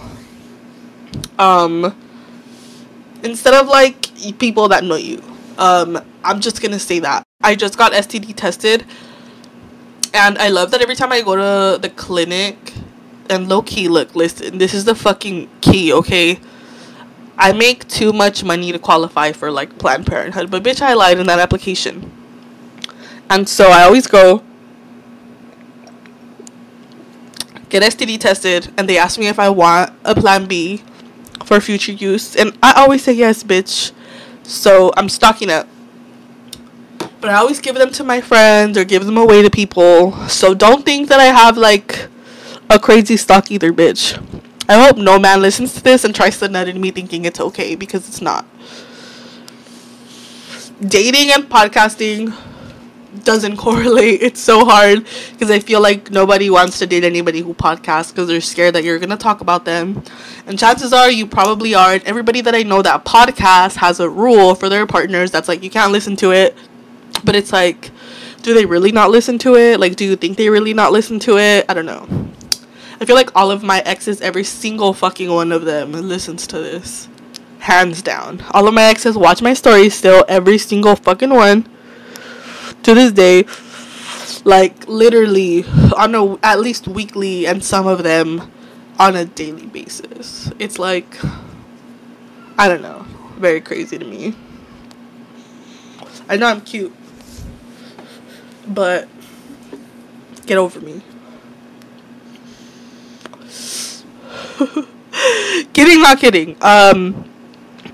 um 1.39 1.95
instead 3.23 3.53
of 3.53 3.67
like 3.67 4.11
people 4.38 4.67
that 4.67 4.83
know 4.83 4.95
you 4.95 5.21
um 5.57 5.99
i'm 6.23 6.39
just 6.39 6.61
gonna 6.61 6.79
say 6.79 6.99
that 6.99 7.23
i 7.41 7.55
just 7.55 7.77
got 7.77 7.91
std 7.93 8.35
tested 8.35 8.85
and 10.13 10.38
i 10.38 10.49
love 10.49 10.71
that 10.71 10.81
every 10.81 10.95
time 10.95 11.11
i 11.11 11.21
go 11.21 11.35
to 11.35 11.81
the 11.81 11.89
clinic 11.89 12.73
and 13.29 13.49
low 13.49 13.61
key 13.61 13.88
look 13.88 14.15
listen 14.15 14.57
this 14.59 14.73
is 14.73 14.85
the 14.85 14.93
fucking 14.95 15.49
key 15.61 15.91
okay 15.91 16.39
i 17.37 17.51
make 17.51 17.87
too 17.87 18.13
much 18.13 18.43
money 18.43 18.71
to 18.71 18.79
qualify 18.79 19.31
for 19.31 19.51
like 19.51 19.77
planned 19.77 20.05
parenthood 20.05 20.49
but 20.49 20.63
bitch 20.63 20.81
i 20.81 20.93
lied 20.93 21.17
in 21.19 21.27
that 21.27 21.39
application 21.39 22.11
and 23.29 23.47
so 23.49 23.69
i 23.69 23.83
always 23.83 24.07
go 24.07 24.43
get 27.69 27.83
STD 27.83 28.19
tested, 28.19 28.71
and 28.77 28.87
they 28.87 28.97
ask 28.97 29.19
me 29.19 29.27
if 29.27 29.39
I 29.39 29.49
want 29.49 29.91
a 30.03 30.15
plan 30.15 30.45
B 30.45 30.81
for 31.43 31.59
future 31.59 31.91
use. 31.91 32.35
And 32.35 32.57
I 32.63 32.73
always 32.73 33.03
say 33.03 33.13
yes, 33.13 33.43
bitch. 33.43 33.91
So 34.43 34.93
I'm 34.95 35.09
stocking 35.09 35.49
up. 35.49 35.67
But 37.19 37.31
I 37.31 37.35
always 37.35 37.59
give 37.59 37.75
them 37.75 37.91
to 37.91 38.03
my 38.03 38.21
friends 38.21 38.77
or 38.77 38.85
give 38.85 39.05
them 39.05 39.17
away 39.17 39.41
to 39.41 39.49
people. 39.49 40.13
So 40.29 40.53
don't 40.53 40.85
think 40.85 41.09
that 41.09 41.19
I 41.19 41.25
have 41.25 41.57
like 41.57 42.07
a 42.69 42.79
crazy 42.79 43.17
stock 43.17 43.51
either, 43.51 43.73
bitch. 43.73 44.21
I 44.67 44.84
hope 44.84 44.97
no 44.97 45.19
man 45.19 45.41
listens 45.41 45.73
to 45.75 45.84
this 45.84 46.04
and 46.04 46.15
tries 46.15 46.39
to 46.39 46.47
nut 46.47 46.67
in 46.67 46.82
me 46.82 46.91
thinking 46.91 47.25
it's 47.25 47.39
okay 47.39 47.75
because 47.75 48.08
it's 48.08 48.21
not. 48.21 48.45
Dating 50.82 51.32
and 51.32 51.43
podcasting 51.43 52.36
doesn't 53.23 53.58
correlate. 53.65 54.21
It's 54.21 54.41
so 54.41 54.65
hard 54.65 55.06
because 55.32 55.51
I 55.51 55.60
feel 55.60 55.82
like 55.82 56.10
nobody 56.10 56.49
wants 56.49 56.80
to 56.80 56.88
date 56.88 57.04
anybody 57.04 57.41
who 57.41 57.54
podcasts 57.54 58.10
because 58.10 58.28
they're 58.28 58.41
scared 58.41 58.75
that 58.75 58.84
you're 58.84 58.97
going 58.97 59.10
to 59.12 59.17
talk 59.17 59.41
about 59.41 59.65
them. 59.65 60.04
And 60.47 60.58
chances 60.58 60.93
are 60.93 61.12
you 61.12 61.28
probably 61.28 61.75
are. 61.75 61.93
And 61.93 62.04
everybody 62.04 62.41
that 62.41 62.56
I 62.56 62.63
know 62.63 62.82
that 62.82 63.06
podcast 63.06 63.75
has 63.78 63.99
a 63.99 64.10
rule 64.10 64.56
for 64.56 64.67
their 64.67 64.88
partners 64.88 65.30
that's 65.30 65.47
like 65.47 65.62
you 65.63 65.69
can't 65.69 65.91
listen 65.91 66.15
to 66.17 66.32
it. 66.32 66.58
But 67.23 67.36
it's 67.36 67.54
like, 67.54 67.91
do 68.41 68.54
they 68.54 68.65
really 68.65 68.91
not 68.91 69.12
listen 69.12 69.38
to 69.39 69.56
it? 69.56 69.80
Like, 69.80 69.95
do 69.95 70.06
you 70.06 70.15
think 70.15 70.38
they 70.38 70.49
really 70.49 70.73
not 70.73 70.91
listen 70.91 71.19
to 71.21 71.38
it? 71.38 71.65
I 71.69 71.73
don't 71.73 71.86
know. 71.86 72.24
I 72.99 73.05
feel 73.05 73.15
like 73.15 73.36
all 73.36 73.51
of 73.51 73.63
my 73.63 73.79
exes, 73.81 74.21
every 74.21 74.43
single 74.43 74.93
fucking 74.93 75.31
one 75.31 75.51
of 75.51 75.65
them 75.65 75.91
listens 75.91 76.47
to 76.47 76.58
this. 76.58 77.08
Hands 77.60 78.01
down. 78.01 78.43
All 78.51 78.67
of 78.67 78.73
my 78.73 78.84
exes 78.84 79.17
watch 79.17 79.41
my 79.41 79.53
stories 79.53 79.93
still, 79.93 80.23
every 80.27 80.58
single 80.58 80.95
fucking 80.95 81.31
one. 81.31 81.67
To 82.84 82.93
this 82.93 83.12
day 83.12 83.45
like 84.45 84.88
literally 84.88 85.65
on 85.97 86.13
a 86.13 86.38
at 86.43 86.60
least 86.60 86.88
weekly 86.88 87.47
and 87.47 87.63
some 87.63 87.88
of 87.88 88.03
them 88.03 88.51
on 88.99 89.15
a 89.15 89.25
daily 89.25 89.65
basis. 89.65 90.51
It's 90.60 90.79
like 90.79 91.17
i 92.58 92.67
don't 92.69 92.81
know. 92.81 93.05
Very 93.38 93.60
crazy 93.60 93.97
to 93.97 94.05
me. 94.05 94.36
I 96.29 96.38
know 96.38 96.47
i'm 96.47 96.62
cute 96.62 96.95
but 98.67 99.08
get 100.47 100.58
over 100.58 100.79
me 100.81 101.01
kidding 105.73 106.01
not 106.01 106.19
kidding 106.19 106.55
um 106.61 107.25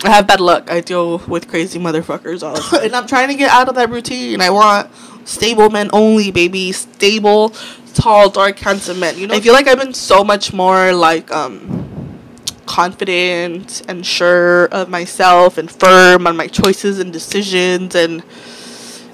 I 0.03 0.09
have 0.09 0.25
bad 0.25 0.39
luck. 0.39 0.71
I 0.71 0.81
deal 0.81 1.19
with 1.19 1.47
crazy 1.47 1.77
motherfuckers 1.79 2.41
all 2.41 2.55
the 2.55 2.61
time. 2.77 2.85
and 2.85 2.95
I'm 2.95 3.05
trying 3.05 3.27
to 3.27 3.35
get 3.35 3.51
out 3.51 3.69
of 3.69 3.75
that 3.75 3.89
routine. 3.89 4.41
I 4.41 4.49
want 4.49 4.89
stable 5.25 5.69
men 5.69 5.89
only, 5.93 6.31
baby. 6.31 6.71
Stable, 6.71 7.53
tall, 7.93 8.29
dark, 8.29 8.57
handsome 8.59 8.99
men. 8.99 9.17
You 9.17 9.27
know, 9.27 9.35
I 9.35 9.39
feel 9.41 9.53
like 9.53 9.67
I've 9.67 9.79
been 9.79 9.93
so 9.93 10.23
much 10.23 10.53
more 10.53 10.91
like 10.93 11.29
um 11.31 12.19
confident 12.65 13.81
and 13.87 14.05
sure 14.05 14.65
of 14.67 14.89
myself 14.89 15.57
and 15.57 15.69
firm 15.69 16.25
on 16.25 16.37
my 16.37 16.47
choices 16.47 16.99
and 16.99 17.11
decisions 17.13 17.93
and 17.93 18.23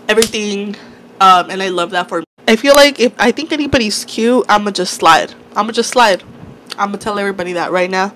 everything. 0.07 0.75
Um, 1.19 1.49
and 1.49 1.61
I 1.63 1.69
love 1.69 1.89
that 1.91 2.07
for 2.07 2.19
me. 2.19 2.25
I 2.47 2.55
feel 2.55 2.75
like 2.75 2.99
if 2.99 3.13
I 3.19 3.31
think 3.31 3.51
anybody's 3.51 4.05
cute, 4.05 4.45
I'ma 4.47 4.71
just 4.71 4.93
slide. 4.93 5.33
I'ma 5.55 5.71
just 5.71 5.89
slide. 5.89 6.23
I'ma 6.77 6.97
tell 6.97 7.17
everybody 7.19 7.53
that 7.53 7.71
right 7.71 7.89
now. 7.89 8.13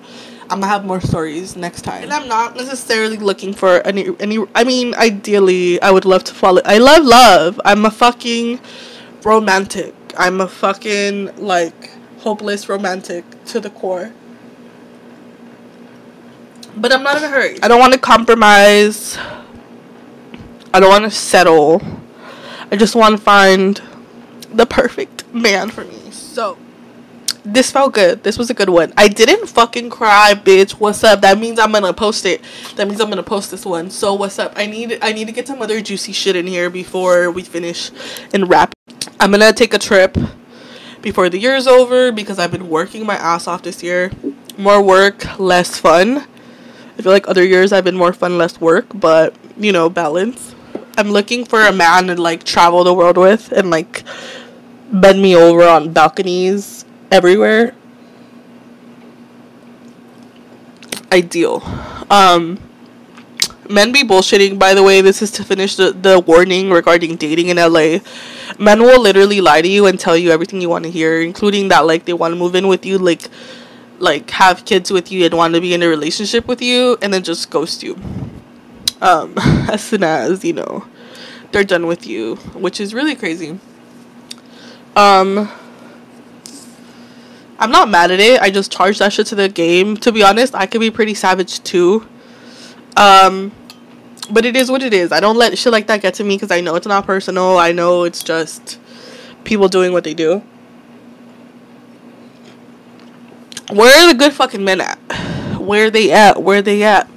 I'm 0.52 0.60
gonna 0.60 0.66
have 0.66 0.84
more 0.84 1.00
stories 1.00 1.56
next 1.56 1.82
time. 1.82 2.02
And 2.02 2.12
I'm 2.12 2.28
not 2.28 2.56
necessarily 2.56 3.16
looking 3.16 3.54
for 3.54 3.80
any 3.86 4.08
any. 4.20 4.44
I 4.54 4.64
mean, 4.64 4.94
ideally, 4.96 5.80
I 5.80 5.90
would 5.90 6.04
love 6.04 6.24
to 6.24 6.34
follow. 6.34 6.60
I 6.64 6.78
love 6.78 7.04
love. 7.04 7.60
I'm 7.64 7.86
a 7.86 7.90
fucking 7.90 8.60
romantic. 9.24 9.94
I'm 10.18 10.40
a 10.40 10.48
fucking 10.48 11.36
like 11.36 11.90
hopeless 12.18 12.68
romantic 12.68 13.24
to 13.46 13.60
the 13.60 13.70
core. 13.70 14.12
But 16.76 16.92
I'm 16.92 17.02
not 17.02 17.16
in 17.16 17.24
a 17.24 17.28
hurry. 17.28 17.62
I 17.62 17.68
don't 17.68 17.80
want 17.80 17.94
to 17.94 17.98
compromise. 17.98 19.16
I 20.74 20.80
don't 20.80 20.90
want 20.90 21.04
to 21.04 21.10
settle. 21.10 21.80
I 22.70 22.76
just 22.76 22.94
want 22.94 23.16
to 23.16 23.22
find 23.22 23.80
the 24.52 24.66
perfect 24.66 25.32
man 25.32 25.70
for 25.70 25.84
me. 25.84 26.10
So 26.10 26.58
this 27.44 27.70
felt 27.70 27.94
good. 27.94 28.22
This 28.22 28.38
was 28.38 28.50
a 28.50 28.54
good 28.54 28.68
one. 28.68 28.92
I 28.96 29.08
didn't 29.08 29.48
fucking 29.48 29.90
cry, 29.90 30.34
bitch. 30.34 30.72
What's 30.72 31.02
up? 31.02 31.22
That 31.22 31.38
means 31.38 31.58
I'm 31.58 31.72
gonna 31.72 31.92
post 31.92 32.24
it. 32.24 32.40
That 32.76 32.86
means 32.86 33.00
I'm 33.00 33.08
gonna 33.08 33.22
post 33.22 33.50
this 33.50 33.66
one. 33.66 33.90
So 33.90 34.14
what's 34.14 34.38
up? 34.38 34.52
I 34.56 34.66
need 34.66 34.98
I 35.02 35.12
need 35.12 35.26
to 35.26 35.32
get 35.32 35.48
some 35.48 35.60
other 35.60 35.80
juicy 35.80 36.12
shit 36.12 36.36
in 36.36 36.46
here 36.46 36.70
before 36.70 37.30
we 37.30 37.42
finish 37.42 37.90
and 38.32 38.48
wrap. 38.48 38.74
I'm 39.18 39.32
gonna 39.32 39.52
take 39.52 39.74
a 39.74 39.78
trip 39.78 40.16
before 41.00 41.28
the 41.28 41.38
year's 41.38 41.66
over 41.66 42.12
because 42.12 42.38
I've 42.38 42.52
been 42.52 42.68
working 42.68 43.04
my 43.04 43.16
ass 43.16 43.48
off 43.48 43.62
this 43.62 43.82
year. 43.82 44.12
More 44.56 44.80
work, 44.80 45.38
less 45.38 45.78
fun. 45.78 46.18
I 46.98 47.02
feel 47.02 47.12
like 47.12 47.26
other 47.26 47.44
years 47.44 47.72
I've 47.72 47.84
been 47.84 47.96
more 47.96 48.12
fun, 48.12 48.38
less 48.38 48.60
work, 48.60 48.86
but 48.94 49.34
you 49.56 49.72
know, 49.72 49.88
balance. 49.88 50.54
I'm 50.96 51.10
looking 51.10 51.44
for 51.44 51.62
a 51.62 51.72
man 51.72 52.06
to 52.06 52.20
like 52.20 52.44
travel 52.44 52.84
the 52.84 52.94
world 52.94 53.16
with 53.16 53.50
and 53.50 53.70
like 53.70 54.04
bend 54.92 55.20
me 55.20 55.34
over 55.34 55.62
on 55.62 55.92
balconies 55.92 56.84
everywhere. 57.12 57.74
Ideal. 61.12 61.62
Um, 62.10 62.58
men 63.68 63.92
be 63.92 64.02
bullshitting, 64.02 64.58
by 64.58 64.72
the 64.72 64.82
way. 64.82 65.02
This 65.02 65.20
is 65.20 65.30
to 65.32 65.44
finish 65.44 65.76
the, 65.76 65.92
the 65.92 66.18
warning 66.18 66.70
regarding 66.70 67.16
dating 67.16 67.48
in 67.48 67.58
LA. 67.58 67.98
Men 68.58 68.80
will 68.80 69.00
literally 69.00 69.42
lie 69.42 69.60
to 69.60 69.68
you 69.68 69.86
and 69.86 70.00
tell 70.00 70.16
you 70.16 70.30
everything 70.30 70.62
you 70.62 70.70
want 70.70 70.84
to 70.84 70.90
hear, 70.90 71.20
including 71.20 71.68
that, 71.68 71.80
like, 71.86 72.06
they 72.06 72.14
want 72.14 72.32
to 72.32 72.36
move 72.36 72.54
in 72.54 72.66
with 72.66 72.86
you, 72.86 72.98
like, 72.98 73.28
like 73.98 74.30
have 74.30 74.64
kids 74.64 74.90
with 74.90 75.12
you 75.12 75.24
and 75.26 75.34
want 75.34 75.54
to 75.54 75.60
be 75.60 75.74
in 75.74 75.82
a 75.82 75.88
relationship 75.88 76.48
with 76.48 76.62
you, 76.62 76.96
and 77.02 77.12
then 77.12 77.22
just 77.22 77.50
ghost 77.50 77.82
you. 77.82 78.00
Um, 79.02 79.34
as 79.68 79.84
soon 79.84 80.02
as, 80.02 80.44
you 80.44 80.54
know, 80.54 80.86
they're 81.52 81.64
done 81.64 81.86
with 81.86 82.06
you, 82.06 82.36
which 82.56 82.80
is 82.80 82.94
really 82.94 83.14
crazy. 83.14 83.60
Um, 84.96 85.50
I'm 87.62 87.70
not 87.70 87.88
mad 87.88 88.10
at 88.10 88.18
it. 88.18 88.40
I 88.40 88.50
just 88.50 88.72
charged 88.72 88.98
that 88.98 89.12
shit 89.12 89.28
to 89.28 89.36
the 89.36 89.48
game. 89.48 89.96
To 89.98 90.10
be 90.10 90.24
honest, 90.24 90.52
I 90.52 90.66
could 90.66 90.80
be 90.80 90.90
pretty 90.90 91.14
savage 91.14 91.62
too. 91.62 92.04
Um, 92.96 93.52
but 94.32 94.44
it 94.44 94.56
is 94.56 94.68
what 94.68 94.82
it 94.82 94.92
is. 94.92 95.12
I 95.12 95.20
don't 95.20 95.36
let 95.36 95.56
shit 95.56 95.70
like 95.70 95.86
that 95.86 96.02
get 96.02 96.14
to 96.14 96.24
me 96.24 96.34
because 96.34 96.50
I 96.50 96.60
know 96.60 96.74
it's 96.74 96.88
not 96.88 97.06
personal. 97.06 97.58
I 97.58 97.70
know 97.70 98.02
it's 98.02 98.24
just 98.24 98.80
people 99.44 99.68
doing 99.68 99.92
what 99.92 100.02
they 100.02 100.12
do. 100.12 100.42
Where 103.70 103.96
are 103.96 104.12
the 104.12 104.18
good 104.18 104.32
fucking 104.32 104.64
men 104.64 104.80
at? 104.80 104.98
Where 105.60 105.86
are 105.86 105.90
they 105.90 106.10
at? 106.10 106.42
Where 106.42 106.58
are 106.58 106.62
they 106.62 106.82
at? 106.82 107.08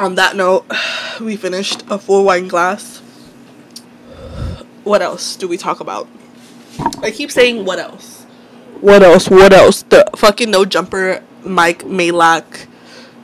On 0.00 0.16
that 0.16 0.34
note, 0.34 0.66
we 1.20 1.36
finished 1.36 1.84
a 1.88 1.96
full 1.96 2.24
wine 2.24 2.48
glass. 2.48 2.98
What 4.82 5.00
else 5.00 5.36
do 5.36 5.46
we 5.46 5.56
talk 5.56 5.78
about? 5.78 6.08
I 7.02 7.12
keep 7.12 7.30
saying 7.30 7.64
what 7.64 7.78
else 7.78 8.09
what 8.80 9.02
else? 9.02 9.28
What 9.28 9.52
else? 9.52 9.82
The 9.82 10.08
fucking 10.16 10.50
no 10.50 10.64
jumper 10.64 11.22
Mike 11.44 11.84
Majlak 11.84 12.66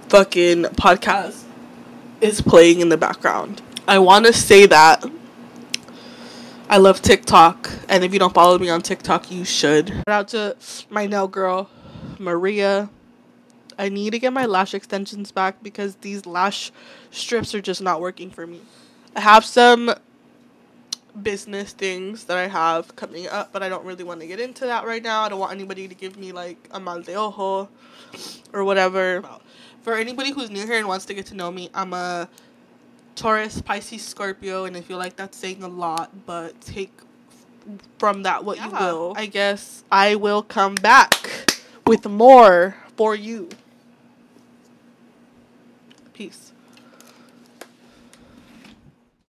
fucking 0.08 0.64
podcast 0.64 1.44
is 2.20 2.40
playing 2.40 2.80
in 2.80 2.88
the 2.88 2.96
background. 2.96 3.62
I 3.88 3.98
want 3.98 4.26
to 4.26 4.32
say 4.32 4.66
that 4.66 5.04
I 6.68 6.78
love 6.78 7.00
TikTok, 7.00 7.70
and 7.88 8.02
if 8.04 8.12
you 8.12 8.18
don't 8.18 8.34
follow 8.34 8.58
me 8.58 8.68
on 8.68 8.82
TikTok, 8.82 9.30
you 9.30 9.44
should. 9.44 9.88
Shout 9.88 10.08
out 10.08 10.28
to 10.28 10.56
my 10.90 11.06
nail 11.06 11.28
girl, 11.28 11.70
Maria. 12.18 12.90
I 13.78 13.88
need 13.88 14.10
to 14.10 14.18
get 14.18 14.32
my 14.32 14.46
lash 14.46 14.74
extensions 14.74 15.30
back 15.30 15.62
because 15.62 15.96
these 15.96 16.26
lash 16.26 16.72
strips 17.10 17.54
are 17.54 17.60
just 17.60 17.82
not 17.82 18.00
working 18.00 18.30
for 18.30 18.46
me. 18.46 18.60
I 19.14 19.20
have 19.20 19.44
some 19.44 19.94
business 21.22 21.72
things 21.72 22.24
that 22.24 22.36
I 22.36 22.46
have 22.46 22.94
coming 22.96 23.26
up, 23.28 23.52
but 23.52 23.62
I 23.62 23.68
don't 23.68 23.84
really 23.84 24.04
want 24.04 24.20
to 24.20 24.26
get 24.26 24.40
into 24.40 24.66
that 24.66 24.84
right 24.84 25.02
now. 25.02 25.22
I 25.22 25.28
don't 25.28 25.38
want 25.38 25.52
anybody 25.52 25.88
to 25.88 25.94
give 25.94 26.16
me 26.16 26.32
like 26.32 26.68
a 26.70 26.80
mal 26.80 27.00
de 27.00 27.14
ojo 27.14 27.68
or 28.52 28.64
whatever. 28.64 29.24
For 29.82 29.94
anybody 29.94 30.32
who's 30.32 30.50
new 30.50 30.66
here 30.66 30.78
and 30.78 30.88
wants 30.88 31.04
to 31.06 31.14
get 31.14 31.26
to 31.26 31.34
know 31.34 31.50
me, 31.50 31.70
I'm 31.74 31.92
a 31.92 32.28
Taurus, 33.14 33.62
Pisces, 33.62 34.02
Scorpio, 34.02 34.64
and 34.64 34.76
I 34.76 34.82
feel 34.82 34.98
like 34.98 35.16
that's 35.16 35.38
saying 35.38 35.62
a 35.62 35.68
lot, 35.68 36.26
but 36.26 36.60
take 36.60 36.92
from 37.98 38.22
that 38.24 38.44
what 38.44 38.58
yeah. 38.58 38.66
you 38.66 38.72
will. 38.72 39.14
I 39.16 39.26
guess 39.26 39.84
I 39.90 40.16
will 40.16 40.42
come 40.42 40.74
back 40.74 41.60
with 41.86 42.06
more 42.06 42.76
for 42.96 43.14
you. 43.14 43.48
Peace. 46.12 46.52